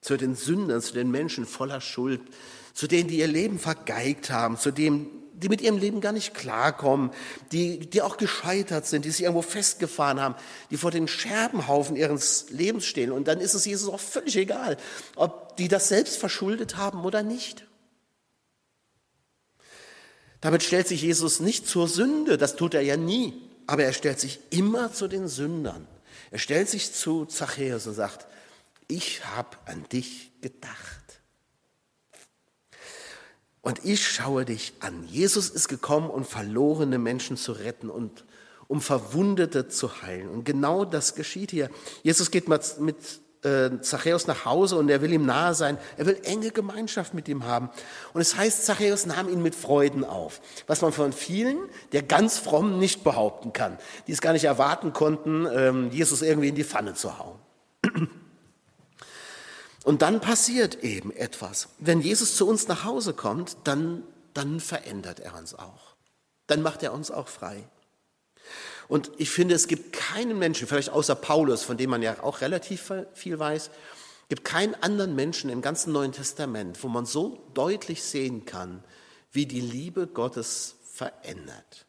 Zu 0.00 0.16
den 0.16 0.34
Sündern, 0.34 0.80
zu 0.80 0.94
den 0.94 1.10
Menschen 1.10 1.46
voller 1.46 1.80
Schuld, 1.80 2.20
zu 2.74 2.86
denen, 2.86 3.08
die 3.08 3.18
ihr 3.18 3.26
Leben 3.26 3.58
vergeigt 3.58 4.30
haben, 4.30 4.56
zu 4.56 4.70
denen, 4.70 5.08
die 5.34 5.48
mit 5.48 5.60
ihrem 5.60 5.78
Leben 5.78 6.00
gar 6.00 6.12
nicht 6.12 6.34
klarkommen, 6.34 7.10
die, 7.52 7.78
die 7.78 8.02
auch 8.02 8.16
gescheitert 8.16 8.86
sind, 8.86 9.04
die 9.04 9.10
sich 9.10 9.22
irgendwo 9.22 9.42
festgefahren 9.42 10.20
haben, 10.20 10.34
die 10.70 10.76
vor 10.76 10.90
den 10.90 11.06
Scherbenhaufen 11.06 11.96
ihres 11.96 12.46
Lebens 12.50 12.86
stehen. 12.86 13.12
Und 13.12 13.28
dann 13.28 13.40
ist 13.40 13.54
es 13.54 13.64
Jesus 13.64 13.92
auch 13.92 14.00
völlig 14.00 14.36
egal, 14.36 14.76
ob 15.14 15.56
die 15.56 15.68
das 15.68 15.88
selbst 15.88 16.16
verschuldet 16.16 16.76
haben 16.76 17.04
oder 17.04 17.22
nicht. 17.22 17.66
Damit 20.40 20.62
stellt 20.62 20.86
sich 20.86 21.02
Jesus 21.02 21.40
nicht 21.40 21.66
zur 21.66 21.88
Sünde, 21.88 22.38
das 22.38 22.56
tut 22.56 22.74
er 22.74 22.82
ja 22.82 22.96
nie, 22.96 23.47
aber 23.68 23.84
er 23.84 23.92
stellt 23.92 24.18
sich 24.18 24.40
immer 24.48 24.92
zu 24.92 25.08
den 25.08 25.28
Sündern. 25.28 25.86
Er 26.30 26.38
stellt 26.38 26.70
sich 26.70 26.94
zu 26.94 27.26
Zachäus 27.26 27.86
und 27.86 27.92
sagt, 27.92 28.26
ich 28.88 29.24
habe 29.26 29.58
an 29.66 29.84
dich 29.92 30.32
gedacht. 30.40 31.20
Und 33.60 33.84
ich 33.84 34.08
schaue 34.08 34.46
dich 34.46 34.72
an. 34.80 35.06
Jesus 35.06 35.50
ist 35.50 35.68
gekommen, 35.68 36.08
um 36.08 36.24
verlorene 36.24 36.98
Menschen 36.98 37.36
zu 37.36 37.52
retten 37.52 37.90
und 37.90 38.24
um 38.68 38.80
Verwundete 38.80 39.68
zu 39.68 40.00
heilen. 40.00 40.30
Und 40.30 40.44
genau 40.44 40.86
das 40.86 41.14
geschieht 41.14 41.50
hier. 41.50 41.70
Jesus 42.02 42.30
geht 42.30 42.48
mit 42.48 43.20
äh, 43.48 43.80
Zachäus 43.80 44.26
nach 44.26 44.44
Hause 44.44 44.76
und 44.76 44.88
er 44.88 45.02
will 45.02 45.12
ihm 45.12 45.26
nahe 45.26 45.54
sein. 45.54 45.78
Er 45.96 46.06
will 46.06 46.20
enge 46.24 46.50
Gemeinschaft 46.50 47.14
mit 47.14 47.28
ihm 47.28 47.44
haben. 47.44 47.70
Und 48.12 48.20
es 48.20 48.36
heißt, 48.36 48.66
Zachäus 48.66 49.06
nahm 49.06 49.28
ihn 49.28 49.42
mit 49.42 49.54
Freuden 49.54 50.04
auf. 50.04 50.40
Was 50.66 50.82
man 50.82 50.92
von 50.92 51.12
vielen, 51.12 51.58
der 51.92 52.02
ganz 52.02 52.38
fromm 52.38 52.78
nicht 52.78 53.04
behaupten 53.04 53.52
kann, 53.52 53.78
die 54.06 54.12
es 54.12 54.20
gar 54.20 54.32
nicht 54.32 54.44
erwarten 54.44 54.92
konnten, 54.92 55.46
ähm, 55.52 55.90
Jesus 55.90 56.22
irgendwie 56.22 56.48
in 56.48 56.54
die 56.54 56.64
Pfanne 56.64 56.94
zu 56.94 57.18
hauen. 57.18 57.38
Und 59.84 60.02
dann 60.02 60.20
passiert 60.20 60.82
eben 60.84 61.12
etwas. 61.12 61.68
Wenn 61.78 62.02
Jesus 62.02 62.36
zu 62.36 62.46
uns 62.46 62.68
nach 62.68 62.84
Hause 62.84 63.14
kommt, 63.14 63.56
dann, 63.64 64.02
dann 64.34 64.60
verändert 64.60 65.20
er 65.20 65.34
uns 65.38 65.54
auch. 65.54 65.94
Dann 66.46 66.60
macht 66.62 66.82
er 66.82 66.92
uns 66.92 67.10
auch 67.10 67.28
frei. 67.28 67.68
Und 68.88 69.10
ich 69.18 69.30
finde, 69.30 69.54
es 69.54 69.68
gibt 69.68 69.92
keinen 69.92 70.38
Menschen, 70.38 70.66
vielleicht 70.66 70.90
außer 70.90 71.14
Paulus, 71.14 71.62
von 71.62 71.76
dem 71.76 71.90
man 71.90 72.02
ja 72.02 72.22
auch 72.22 72.40
relativ 72.40 72.90
viel 73.12 73.38
weiß, 73.38 73.70
gibt 74.28 74.44
keinen 74.44 74.74
anderen 74.74 75.14
Menschen 75.14 75.50
im 75.50 75.62
ganzen 75.62 75.92
Neuen 75.92 76.12
Testament, 76.12 76.82
wo 76.82 76.88
man 76.88 77.06
so 77.06 77.46
deutlich 77.54 78.02
sehen 78.02 78.44
kann, 78.46 78.82
wie 79.30 79.46
die 79.46 79.60
Liebe 79.60 80.06
Gottes 80.06 80.76
verändert. 80.92 81.86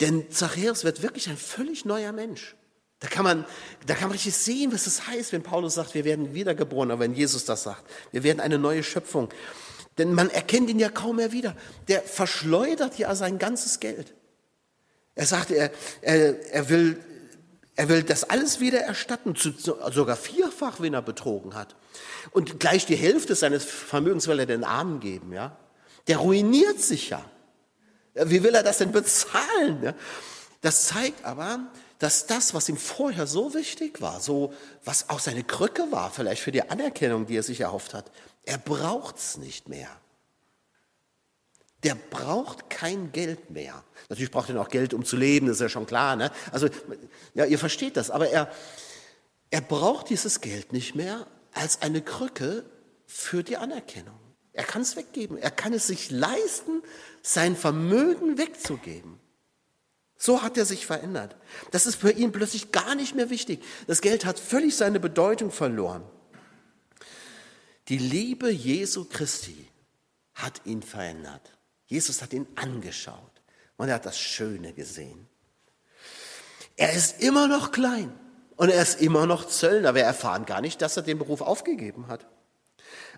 Denn 0.00 0.30
Zachäus 0.30 0.84
wird 0.84 1.02
wirklich 1.02 1.28
ein 1.28 1.36
völlig 1.36 1.84
neuer 1.84 2.12
Mensch. 2.12 2.56
Da 3.00 3.08
kann, 3.08 3.24
man, 3.24 3.44
da 3.86 3.94
kann 3.94 4.04
man 4.04 4.12
richtig 4.12 4.34
sehen, 4.34 4.72
was 4.72 4.86
es 4.86 5.06
heißt, 5.06 5.32
wenn 5.32 5.42
Paulus 5.42 5.74
sagt, 5.74 5.94
wir 5.94 6.04
werden 6.04 6.32
wiedergeboren, 6.34 6.90
aber 6.90 7.00
wenn 7.00 7.14
Jesus 7.14 7.44
das 7.44 7.64
sagt, 7.64 7.84
wir 8.12 8.22
werden 8.22 8.40
eine 8.40 8.58
neue 8.58 8.82
Schöpfung. 8.82 9.28
Denn 9.98 10.14
man 10.14 10.30
erkennt 10.30 10.70
ihn 10.70 10.78
ja 10.78 10.88
kaum 10.88 11.16
mehr 11.16 11.30
wieder. 11.30 11.56
Der 11.88 12.02
verschleudert 12.02 12.98
ja 12.98 13.14
sein 13.14 13.38
ganzes 13.38 13.78
Geld. 13.78 14.14
Er 15.14 15.26
sagt, 15.26 15.50
er, 15.50 15.70
er, 16.02 16.52
er, 16.52 16.68
will, 16.68 16.98
er 17.76 17.88
will 17.88 18.02
das 18.02 18.24
alles 18.24 18.60
wieder 18.60 18.80
erstatten, 18.80 19.34
sogar 19.36 20.16
vierfach, 20.16 20.80
wenn 20.80 20.94
er 20.94 21.02
betrogen 21.02 21.54
hat. 21.54 21.76
Und 22.32 22.58
gleich 22.58 22.86
die 22.86 22.96
Hälfte 22.96 23.34
seines 23.34 23.64
Vermögens 23.64 24.26
will 24.26 24.40
er 24.40 24.46
den 24.46 24.64
Armen 24.64 25.00
geben. 25.00 25.32
Ja? 25.32 25.56
Der 26.08 26.18
ruiniert 26.18 26.80
sich 26.80 27.10
ja. 27.10 27.24
Wie 28.14 28.42
will 28.42 28.54
er 28.54 28.62
das 28.62 28.78
denn 28.78 28.92
bezahlen? 28.92 29.82
Ja? 29.82 29.94
Das 30.60 30.86
zeigt 30.86 31.24
aber, 31.24 31.60
dass 31.98 32.26
das, 32.26 32.54
was 32.54 32.68
ihm 32.68 32.76
vorher 32.76 33.26
so 33.26 33.54
wichtig 33.54 34.00
war, 34.00 34.20
so 34.20 34.52
was 34.84 35.10
auch 35.10 35.20
seine 35.20 35.44
Krücke 35.44 35.90
war, 35.90 36.10
vielleicht 36.10 36.42
für 36.42 36.52
die 36.52 36.68
Anerkennung, 36.68 37.26
die 37.26 37.36
er 37.36 37.42
sich 37.42 37.60
erhofft 37.60 37.94
hat, 37.94 38.10
er 38.44 38.58
braucht 38.58 39.16
es 39.16 39.36
nicht 39.36 39.68
mehr. 39.68 39.88
Der 41.84 41.94
braucht 41.94 42.70
kein 42.70 43.12
Geld 43.12 43.50
mehr. 43.50 43.84
Natürlich 44.08 44.30
braucht 44.30 44.48
er 44.48 44.54
noch 44.54 44.68
Geld, 44.68 44.94
um 44.94 45.04
zu 45.04 45.16
leben, 45.16 45.46
das 45.46 45.56
ist 45.56 45.60
ja 45.60 45.68
schon 45.68 45.86
klar. 45.86 46.16
Ne? 46.16 46.30
Also, 46.50 46.68
ja, 47.34 47.44
ihr 47.44 47.58
versteht 47.58 47.96
das, 47.96 48.10
aber 48.10 48.28
er, 48.28 48.50
er 49.50 49.60
braucht 49.60 50.10
dieses 50.10 50.40
Geld 50.40 50.72
nicht 50.72 50.94
mehr 50.94 51.26
als 51.52 51.82
eine 51.82 52.02
Krücke 52.02 52.64
für 53.06 53.42
die 53.42 53.56
Anerkennung. 53.56 54.18
Er 54.52 54.64
kann 54.64 54.82
es 54.82 54.96
weggeben. 54.96 55.36
Er 55.36 55.50
kann 55.50 55.72
es 55.72 55.86
sich 55.86 56.10
leisten, 56.10 56.82
sein 57.22 57.56
Vermögen 57.56 58.38
wegzugeben. 58.38 59.18
So 60.16 60.42
hat 60.42 60.56
er 60.56 60.64
sich 60.64 60.86
verändert. 60.86 61.36
Das 61.72 61.86
ist 61.86 61.96
für 61.96 62.12
ihn 62.12 62.32
plötzlich 62.32 62.72
gar 62.72 62.94
nicht 62.94 63.14
mehr 63.14 63.30
wichtig. 63.30 63.62
Das 63.86 64.00
Geld 64.00 64.24
hat 64.24 64.38
völlig 64.38 64.76
seine 64.76 65.00
Bedeutung 65.00 65.50
verloren. 65.50 66.04
Die 67.88 67.98
Liebe 67.98 68.50
Jesu 68.50 69.04
Christi 69.04 69.68
hat 70.34 70.62
ihn 70.64 70.82
verändert. 70.82 71.52
Jesus 71.94 72.22
hat 72.22 72.32
ihn 72.32 72.48
angeschaut 72.56 73.40
und 73.76 73.88
er 73.88 73.94
hat 73.94 74.04
das 74.04 74.18
Schöne 74.18 74.72
gesehen. 74.72 75.28
Er 76.74 76.92
ist 76.92 77.22
immer 77.22 77.46
noch 77.46 77.70
klein 77.70 78.12
und 78.56 78.68
er 78.68 78.82
ist 78.82 79.00
immer 79.00 79.26
noch 79.26 79.46
Zöllner. 79.46 79.94
Wir 79.94 80.02
erfahren 80.02 80.44
gar 80.44 80.60
nicht, 80.60 80.82
dass 80.82 80.96
er 80.96 81.04
den 81.04 81.18
Beruf 81.18 81.40
aufgegeben 81.40 82.08
hat. 82.08 82.26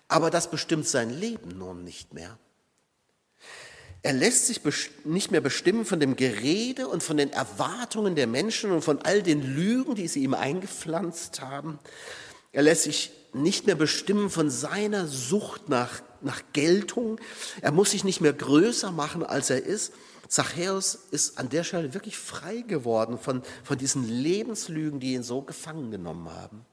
Aber 0.09 0.31
das 0.31 0.51
bestimmt 0.51 0.87
sein 0.87 1.09
Leben 1.09 1.57
nun 1.57 1.85
nicht 1.85 2.13
mehr. 2.13 2.39
Er 4.03 4.13
lässt 4.13 4.47
sich 4.47 4.61
nicht 5.05 5.31
mehr 5.31 5.41
bestimmen 5.41 5.87
von 5.87 5.99
dem 5.99 6.15
Gerede 6.15 6.87
und 6.87 7.03
von 7.03 7.17
den 7.17 7.33
Erwartungen 7.33 8.15
der 8.15 8.27
Menschen 8.27 8.73
und 8.73 8.83
von 8.83 9.01
all 9.01 9.23
den 9.23 9.43
Lügen, 9.43 9.95
die 9.95 10.07
sie 10.07 10.23
ihm 10.23 10.35
eingepflanzt 10.35 11.41
haben. 11.41 11.79
Er 12.53 12.63
lässt 12.63 12.83
sich 12.83 13.11
nicht 13.43 13.67
mehr 13.67 13.75
bestimmen 13.75 14.31
von 14.31 14.51
seiner 14.51 15.07
Sucht 15.07 15.69
nach, 15.69 16.03
nach 16.21 16.43
Geltung. 16.53 17.21
Er 17.61 17.73
muss 17.73 17.93
sich 17.93 18.05
nicht 18.05 18.21
mehr 18.21 18.33
größer 18.33 18.93
machen, 18.93 19.25
als 19.25 19.51
er 19.51 19.63
ist. 19.63 19.93
Zachäus 20.29 20.95
ist 21.11 21.39
an 21.39 21.49
der 21.49 21.65
Stelle 21.65 21.95
wirklich 21.95 22.19
frei 22.19 22.63
geworden 22.63 23.19
von, 23.19 23.43
von 23.65 23.79
diesen 23.79 24.09
Lebenslügen, 24.09 25.01
die 25.01 25.15
ihn 25.15 25.23
so 25.23 25.43
gefangen 25.43 25.91
genommen 25.91 26.31
haben. 26.31 26.67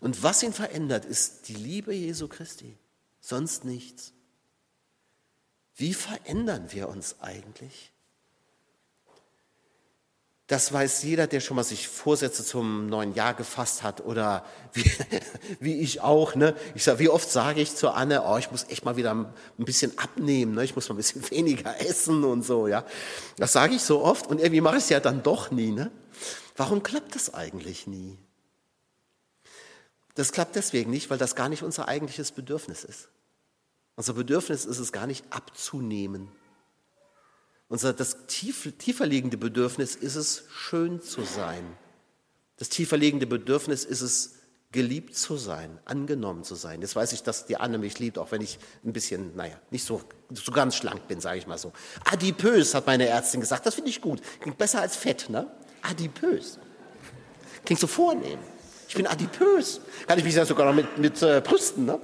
Und 0.00 0.22
was 0.22 0.42
ihn 0.42 0.52
verändert, 0.52 1.04
ist 1.04 1.48
die 1.48 1.54
Liebe 1.54 1.94
Jesu 1.94 2.28
Christi, 2.28 2.76
sonst 3.20 3.64
nichts. 3.64 4.12
Wie 5.76 5.94
verändern 5.94 6.72
wir 6.72 6.88
uns 6.88 7.20
eigentlich? 7.20 7.93
Das 10.46 10.70
weiß 10.70 11.04
jeder, 11.04 11.26
der 11.26 11.40
schon 11.40 11.56
mal 11.56 11.64
sich 11.64 11.88
Vorsätze 11.88 12.44
zum 12.44 12.86
neuen 12.86 13.14
Jahr 13.14 13.32
gefasst 13.32 13.82
hat 13.82 14.04
oder 14.04 14.44
wie, 14.74 14.84
wie 15.60 15.80
ich 15.80 16.02
auch. 16.02 16.34
Ne? 16.34 16.54
Ich 16.74 16.84
sag, 16.84 16.98
wie 16.98 17.08
oft 17.08 17.30
sage 17.30 17.62
ich 17.62 17.74
zu 17.74 17.90
Anne, 17.90 18.22
oh, 18.26 18.36
ich 18.36 18.50
muss 18.50 18.64
echt 18.64 18.84
mal 18.84 18.96
wieder 18.96 19.14
ein 19.14 19.32
bisschen 19.56 19.96
abnehmen, 19.98 20.54
ne? 20.54 20.64
ich 20.64 20.74
muss 20.74 20.88
mal 20.88 20.94
ein 20.94 20.98
bisschen 20.98 21.30
weniger 21.30 21.80
essen 21.80 22.24
und 22.24 22.42
so. 22.42 22.68
Ja, 22.68 22.84
Das 23.38 23.54
sage 23.54 23.74
ich 23.74 23.82
so 23.82 24.02
oft 24.02 24.26
und 24.26 24.38
irgendwie 24.38 24.60
mache 24.60 24.76
ich 24.76 24.82
es 24.82 24.90
ja 24.90 25.00
dann 25.00 25.22
doch 25.22 25.50
nie. 25.50 25.70
Ne? 25.70 25.90
Warum 26.56 26.82
klappt 26.82 27.14
das 27.14 27.32
eigentlich 27.32 27.86
nie? 27.86 28.18
Das 30.14 30.30
klappt 30.30 30.56
deswegen 30.56 30.90
nicht, 30.90 31.08
weil 31.08 31.18
das 31.18 31.36
gar 31.36 31.48
nicht 31.48 31.62
unser 31.62 31.88
eigentliches 31.88 32.32
Bedürfnis 32.32 32.84
ist. 32.84 33.08
Unser 33.96 34.12
Bedürfnis 34.12 34.66
ist 34.66 34.78
es 34.78 34.92
gar 34.92 35.06
nicht 35.06 35.24
abzunehmen 35.30 36.28
unser, 37.68 37.92
das 37.92 38.26
tief, 38.26 38.72
tiefer 38.78 39.06
liegende 39.06 39.36
Bedürfnis 39.36 39.96
ist 39.96 40.16
es, 40.16 40.44
schön 40.50 41.00
zu 41.00 41.22
sein. 41.22 41.64
Das 42.56 42.68
tiefer 42.68 42.96
liegende 42.96 43.26
Bedürfnis 43.26 43.84
ist 43.84 44.00
es, 44.00 44.34
geliebt 44.74 45.16
zu 45.16 45.36
sein, 45.36 45.78
angenommen 45.84 46.42
zu 46.42 46.56
sein. 46.56 46.80
Jetzt 46.80 46.96
weiß 46.96 47.12
ich, 47.12 47.22
dass 47.22 47.46
die 47.46 47.56
Anne 47.58 47.78
mich 47.78 48.00
liebt, 48.00 48.18
auch 48.18 48.32
wenn 48.32 48.42
ich 48.42 48.58
ein 48.84 48.92
bisschen, 48.92 49.34
naja, 49.36 49.54
nicht 49.70 49.84
so, 49.84 50.02
so 50.32 50.50
ganz 50.50 50.74
schlank 50.74 51.06
bin, 51.06 51.20
sage 51.20 51.38
ich 51.38 51.46
mal 51.46 51.58
so. 51.58 51.72
Adipös, 52.10 52.74
hat 52.74 52.84
meine 52.84 53.06
Ärztin 53.06 53.40
gesagt. 53.40 53.64
Das 53.66 53.76
finde 53.76 53.90
ich 53.90 54.00
gut. 54.00 54.20
Klingt 54.40 54.58
besser 54.58 54.80
als 54.80 54.96
fett, 54.96 55.30
ne? 55.30 55.46
Adipös. 55.80 56.58
Klingt 57.64 57.80
so 57.80 57.86
vornehm. 57.86 58.40
Ich 58.88 58.96
bin 58.96 59.06
adipös. 59.06 59.80
Kann 60.08 60.18
ich 60.18 60.24
mich 60.24 60.34
ja 60.34 60.44
sogar 60.44 60.66
noch 60.66 60.74
mit, 60.74 60.98
mit 60.98 61.22
äh, 61.22 61.40
brüsten, 61.40 61.84
ne? 61.84 62.00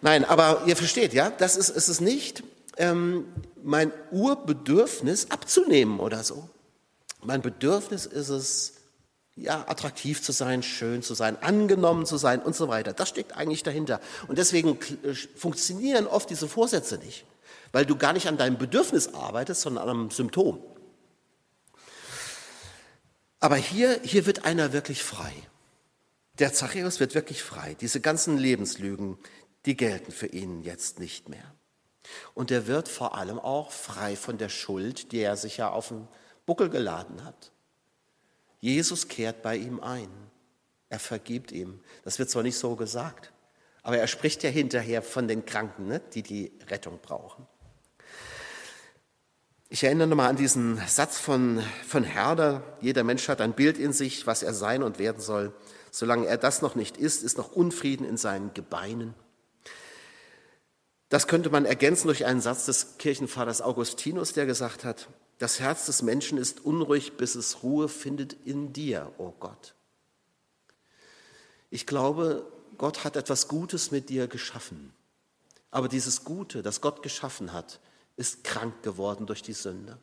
Nein, 0.00 0.24
aber 0.24 0.62
ihr 0.64 0.76
versteht, 0.76 1.12
ja, 1.12 1.28
das 1.28 1.56
ist, 1.56 1.68
ist 1.68 1.88
es 1.88 2.00
nicht. 2.00 2.42
Ähm, 2.76 3.26
mein 3.62 3.92
Urbedürfnis 4.10 5.30
abzunehmen 5.30 5.98
oder 5.98 6.22
so. 6.22 6.48
Mein 7.22 7.42
Bedürfnis 7.42 8.06
ist 8.06 8.28
es, 8.28 8.72
ja, 9.34 9.68
attraktiv 9.68 10.22
zu 10.22 10.32
sein, 10.32 10.62
schön 10.62 11.02
zu 11.02 11.14
sein, 11.14 11.40
angenommen 11.42 12.06
zu 12.06 12.16
sein 12.16 12.40
und 12.40 12.56
so 12.56 12.68
weiter. 12.68 12.92
Das 12.92 13.08
steckt 13.08 13.36
eigentlich 13.36 13.62
dahinter. 13.62 14.00
Und 14.28 14.38
deswegen 14.38 14.78
äh, 15.02 15.14
funktionieren 15.14 16.06
oft 16.06 16.30
diese 16.30 16.48
Vorsätze 16.48 16.98
nicht, 16.98 17.24
weil 17.72 17.84
du 17.84 17.96
gar 17.96 18.12
nicht 18.12 18.28
an 18.28 18.38
deinem 18.38 18.58
Bedürfnis 18.58 19.14
arbeitest, 19.14 19.62
sondern 19.62 19.88
an 19.88 19.90
einem 19.90 20.10
Symptom. 20.10 20.62
Aber 23.40 23.56
hier, 23.56 24.00
hier 24.02 24.26
wird 24.26 24.44
einer 24.44 24.72
wirklich 24.72 25.02
frei. 25.02 25.32
Der 26.38 26.52
Zachäus 26.52 27.00
wird 27.00 27.14
wirklich 27.14 27.42
frei. 27.42 27.76
Diese 27.80 28.00
ganzen 28.00 28.38
Lebenslügen, 28.38 29.18
die 29.66 29.76
gelten 29.76 30.12
für 30.12 30.26
ihn 30.26 30.62
jetzt 30.62 30.98
nicht 30.98 31.28
mehr. 31.28 31.55
Und 32.34 32.50
er 32.50 32.66
wird 32.66 32.88
vor 32.88 33.16
allem 33.16 33.38
auch 33.38 33.70
frei 33.70 34.16
von 34.16 34.38
der 34.38 34.48
Schuld, 34.48 35.12
die 35.12 35.20
er 35.20 35.36
sich 35.36 35.56
ja 35.56 35.70
auf 35.70 35.88
den 35.88 36.08
Buckel 36.44 36.70
geladen 36.70 37.24
hat. 37.24 37.52
Jesus 38.60 39.08
kehrt 39.08 39.42
bei 39.42 39.56
ihm 39.56 39.80
ein. 39.80 40.08
Er 40.88 40.98
vergibt 40.98 41.52
ihm. 41.52 41.80
Das 42.04 42.18
wird 42.18 42.30
zwar 42.30 42.42
nicht 42.42 42.58
so 42.58 42.76
gesagt, 42.76 43.32
aber 43.82 43.98
er 43.98 44.06
spricht 44.06 44.42
ja 44.42 44.50
hinterher 44.50 45.02
von 45.02 45.28
den 45.28 45.44
Kranken, 45.44 45.88
ne, 45.88 46.00
die 46.14 46.22
die 46.22 46.52
Rettung 46.68 46.98
brauchen. 47.00 47.46
Ich 49.68 49.82
erinnere 49.82 50.06
nochmal 50.06 50.30
an 50.30 50.36
diesen 50.36 50.80
Satz 50.86 51.18
von, 51.18 51.60
von 51.86 52.04
Herder. 52.04 52.62
Jeder 52.80 53.02
Mensch 53.02 53.28
hat 53.28 53.40
ein 53.40 53.52
Bild 53.52 53.78
in 53.78 53.92
sich, 53.92 54.26
was 54.26 54.44
er 54.44 54.54
sein 54.54 54.84
und 54.84 55.00
werden 55.00 55.20
soll. 55.20 55.52
Solange 55.90 56.26
er 56.26 56.36
das 56.36 56.62
noch 56.62 56.76
nicht 56.76 56.96
ist, 56.96 57.24
ist 57.24 57.36
noch 57.36 57.50
Unfrieden 57.50 58.06
in 58.06 58.16
seinen 58.16 58.54
Gebeinen. 58.54 59.14
Das 61.08 61.28
könnte 61.28 61.50
man 61.50 61.64
ergänzen 61.64 62.08
durch 62.08 62.24
einen 62.24 62.40
Satz 62.40 62.66
des 62.66 62.98
Kirchenvaters 62.98 63.62
Augustinus, 63.62 64.32
der 64.32 64.46
gesagt 64.46 64.84
hat, 64.84 65.08
das 65.38 65.60
Herz 65.60 65.86
des 65.86 66.02
Menschen 66.02 66.38
ist 66.38 66.64
unruhig, 66.64 67.16
bis 67.16 67.34
es 67.34 67.62
Ruhe 67.62 67.88
findet 67.88 68.32
in 68.44 68.72
dir, 68.72 69.12
o 69.18 69.26
oh 69.26 69.34
Gott. 69.38 69.74
Ich 71.70 71.86
glaube, 71.86 72.50
Gott 72.78 73.04
hat 73.04 73.16
etwas 73.16 73.46
Gutes 73.46 73.90
mit 73.90 74.08
dir 74.08 74.28
geschaffen. 74.28 74.92
Aber 75.70 75.88
dieses 75.88 76.24
Gute, 76.24 76.62
das 76.62 76.80
Gott 76.80 77.02
geschaffen 77.02 77.52
hat, 77.52 77.80
ist 78.16 78.44
krank 78.44 78.82
geworden 78.82 79.26
durch 79.26 79.42
die 79.42 79.52
Sünde. 79.52 79.98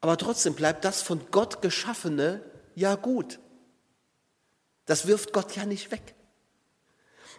Aber 0.00 0.18
trotzdem 0.18 0.54
bleibt 0.54 0.84
das 0.84 1.00
von 1.00 1.20
Gott 1.30 1.62
geschaffene 1.62 2.42
ja 2.74 2.94
gut. 2.94 3.38
Das 4.84 5.06
wirft 5.06 5.32
Gott 5.32 5.56
ja 5.56 5.64
nicht 5.64 5.90
weg 5.90 6.14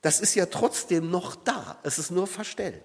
das 0.05 0.19
ist 0.19 0.35
ja 0.35 0.45
trotzdem 0.45 1.09
noch 1.09 1.35
da. 1.35 1.79
Es 1.81 1.97
ist 1.97 2.11
nur 2.11 2.27
verstellt. 2.27 2.83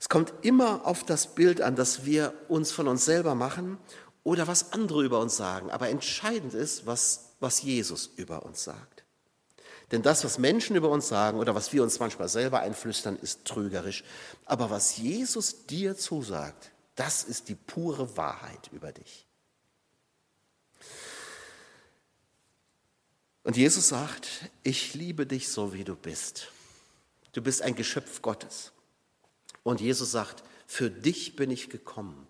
Es 0.00 0.08
kommt 0.08 0.32
immer 0.42 0.84
auf 0.88 1.04
das 1.04 1.36
Bild 1.36 1.60
an, 1.60 1.76
das 1.76 2.04
wir 2.04 2.34
uns 2.48 2.72
von 2.72 2.88
uns 2.88 3.04
selber 3.04 3.36
machen 3.36 3.78
oder 4.24 4.48
was 4.48 4.72
andere 4.72 5.04
über 5.04 5.20
uns 5.20 5.36
sagen. 5.36 5.70
Aber 5.70 5.88
entscheidend 5.88 6.52
ist, 6.52 6.84
was, 6.84 7.34
was 7.38 7.62
Jesus 7.62 8.10
über 8.16 8.44
uns 8.44 8.64
sagt. 8.64 9.04
Denn 9.92 10.02
das, 10.02 10.24
was 10.24 10.36
Menschen 10.36 10.74
über 10.74 10.88
uns 10.88 11.06
sagen 11.06 11.38
oder 11.38 11.54
was 11.54 11.72
wir 11.72 11.84
uns 11.84 12.00
manchmal 12.00 12.28
selber 12.28 12.58
einflüstern, 12.58 13.14
ist 13.14 13.44
trügerisch. 13.44 14.02
Aber 14.46 14.68
was 14.68 14.96
Jesus 14.96 15.66
dir 15.66 15.96
zusagt, 15.96 16.72
das 16.96 17.22
ist 17.22 17.48
die 17.48 17.54
pure 17.54 18.16
Wahrheit 18.16 18.68
über 18.72 18.90
dich. 18.90 19.28
Und 23.44 23.56
Jesus 23.56 23.88
sagt, 23.88 24.50
ich 24.62 24.94
liebe 24.94 25.26
dich 25.26 25.48
so, 25.48 25.72
wie 25.72 25.84
du 25.84 25.96
bist. 25.96 26.48
Du 27.32 27.42
bist 27.42 27.62
ein 27.62 27.74
Geschöpf 27.74 28.22
Gottes. 28.22 28.72
Und 29.62 29.80
Jesus 29.80 30.12
sagt, 30.12 30.44
für 30.66 30.90
dich 30.90 31.34
bin 31.36 31.50
ich 31.50 31.68
gekommen, 31.68 32.26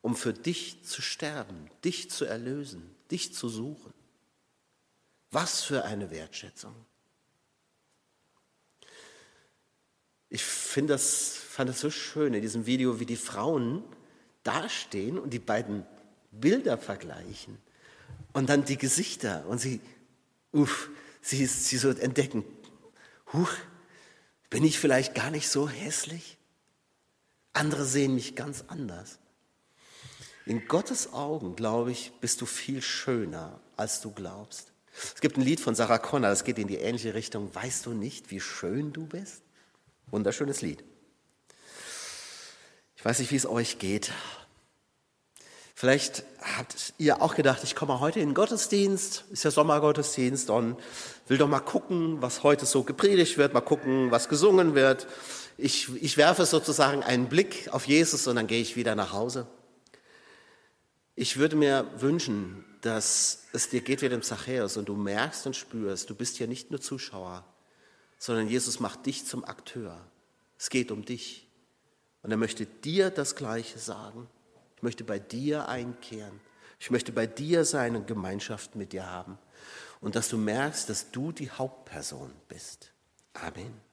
um 0.00 0.14
für 0.14 0.32
dich 0.32 0.84
zu 0.84 1.02
sterben, 1.02 1.70
dich 1.84 2.10
zu 2.10 2.24
erlösen, 2.24 2.94
dich 3.10 3.34
zu 3.34 3.48
suchen. 3.48 3.92
Was 5.30 5.62
für 5.62 5.84
eine 5.84 6.10
Wertschätzung. 6.10 6.74
Ich 10.30 10.42
finde 10.42 10.94
das, 10.94 11.34
fand 11.36 11.70
das 11.70 11.80
so 11.80 11.90
schön 11.90 12.34
in 12.34 12.42
diesem 12.42 12.66
Video, 12.66 13.00
wie 13.00 13.06
die 13.06 13.16
Frauen 13.16 13.82
dastehen 14.42 15.18
und 15.18 15.30
die 15.30 15.38
beiden 15.38 15.86
Bilder 16.30 16.78
vergleichen 16.78 17.58
und 18.32 18.48
dann 18.48 18.64
die 18.64 18.78
Gesichter 18.78 19.44
und 19.46 19.58
sie, 19.58 19.80
uff, 20.52 20.90
sie, 21.20 21.46
sie 21.46 21.78
so 21.78 21.90
entdecken, 21.90 22.44
huch, 23.32 23.50
bin 24.50 24.64
ich 24.64 24.78
vielleicht 24.78 25.14
gar 25.14 25.30
nicht 25.30 25.48
so 25.48 25.68
hässlich? 25.68 26.38
Andere 27.52 27.84
sehen 27.84 28.14
mich 28.14 28.34
ganz 28.34 28.64
anders. 28.68 29.18
In 30.46 30.66
Gottes 30.66 31.12
Augen, 31.12 31.56
glaube 31.56 31.92
ich, 31.92 32.12
bist 32.20 32.40
du 32.40 32.46
viel 32.46 32.80
schöner, 32.80 33.60
als 33.76 34.00
du 34.00 34.12
glaubst. 34.12 34.72
Es 35.14 35.20
gibt 35.20 35.36
ein 35.36 35.42
Lied 35.42 35.60
von 35.60 35.74
Sarah 35.74 35.98
Connor, 35.98 36.30
das 36.30 36.44
geht 36.44 36.58
in 36.58 36.68
die 36.68 36.76
ähnliche 36.76 37.14
Richtung. 37.14 37.54
Weißt 37.54 37.84
du 37.84 37.92
nicht, 37.92 38.30
wie 38.30 38.40
schön 38.40 38.92
du 38.92 39.06
bist? 39.06 39.42
Wunderschönes 40.06 40.62
Lied. 40.62 40.82
Ich 42.96 43.04
weiß 43.04 43.18
nicht, 43.18 43.30
wie 43.30 43.36
es 43.36 43.46
euch 43.46 43.78
geht. 43.78 44.10
Vielleicht 45.78 46.24
habt 46.56 46.92
ihr 46.98 47.22
auch 47.22 47.36
gedacht, 47.36 47.62
ich 47.62 47.76
komme 47.76 48.00
heute 48.00 48.18
in 48.18 48.30
den 48.30 48.34
Gottesdienst, 48.34 49.26
ist 49.30 49.44
ja 49.44 49.52
Sommergottesdienst 49.52 50.50
und 50.50 50.76
will 51.28 51.38
doch 51.38 51.46
mal 51.46 51.60
gucken, 51.60 52.20
was 52.20 52.42
heute 52.42 52.66
so 52.66 52.82
gepredigt 52.82 53.38
wird, 53.38 53.54
mal 53.54 53.60
gucken, 53.60 54.10
was 54.10 54.28
gesungen 54.28 54.74
wird. 54.74 55.06
Ich, 55.56 55.88
ich 56.02 56.16
werfe 56.16 56.46
sozusagen 56.46 57.04
einen 57.04 57.28
Blick 57.28 57.68
auf 57.70 57.86
Jesus 57.86 58.26
und 58.26 58.34
dann 58.34 58.48
gehe 58.48 58.60
ich 58.60 58.74
wieder 58.74 58.96
nach 58.96 59.12
Hause. 59.12 59.46
Ich 61.14 61.36
würde 61.36 61.54
mir 61.54 61.88
wünschen, 61.98 62.64
dass 62.80 63.44
es 63.52 63.68
dir 63.68 63.80
geht 63.80 64.02
wie 64.02 64.08
dem 64.08 64.22
Zachäus 64.22 64.76
und 64.78 64.88
du 64.88 64.96
merkst 64.96 65.46
und 65.46 65.54
spürst, 65.54 66.10
du 66.10 66.16
bist 66.16 66.38
hier 66.38 66.48
nicht 66.48 66.72
nur 66.72 66.80
Zuschauer, 66.80 67.44
sondern 68.18 68.48
Jesus 68.48 68.80
macht 68.80 69.06
dich 69.06 69.26
zum 69.26 69.44
Akteur. 69.44 69.96
Es 70.58 70.70
geht 70.70 70.90
um 70.90 71.04
dich. 71.04 71.46
Und 72.24 72.32
er 72.32 72.36
möchte 72.36 72.66
dir 72.66 73.10
das 73.10 73.36
Gleiche 73.36 73.78
sagen. 73.78 74.28
Ich 74.78 74.82
möchte 74.84 75.02
bei 75.02 75.18
dir 75.18 75.68
einkehren. 75.68 76.38
Ich 76.78 76.92
möchte 76.92 77.10
bei 77.10 77.26
dir 77.26 77.64
sein 77.64 77.96
und 77.96 78.06
Gemeinschaft 78.06 78.76
mit 78.76 78.92
dir 78.92 79.10
haben. 79.10 79.36
Und 80.00 80.14
dass 80.14 80.28
du 80.28 80.38
merkst, 80.38 80.88
dass 80.88 81.10
du 81.10 81.32
die 81.32 81.50
Hauptperson 81.50 82.30
bist. 82.46 82.92
Amen. 83.32 83.87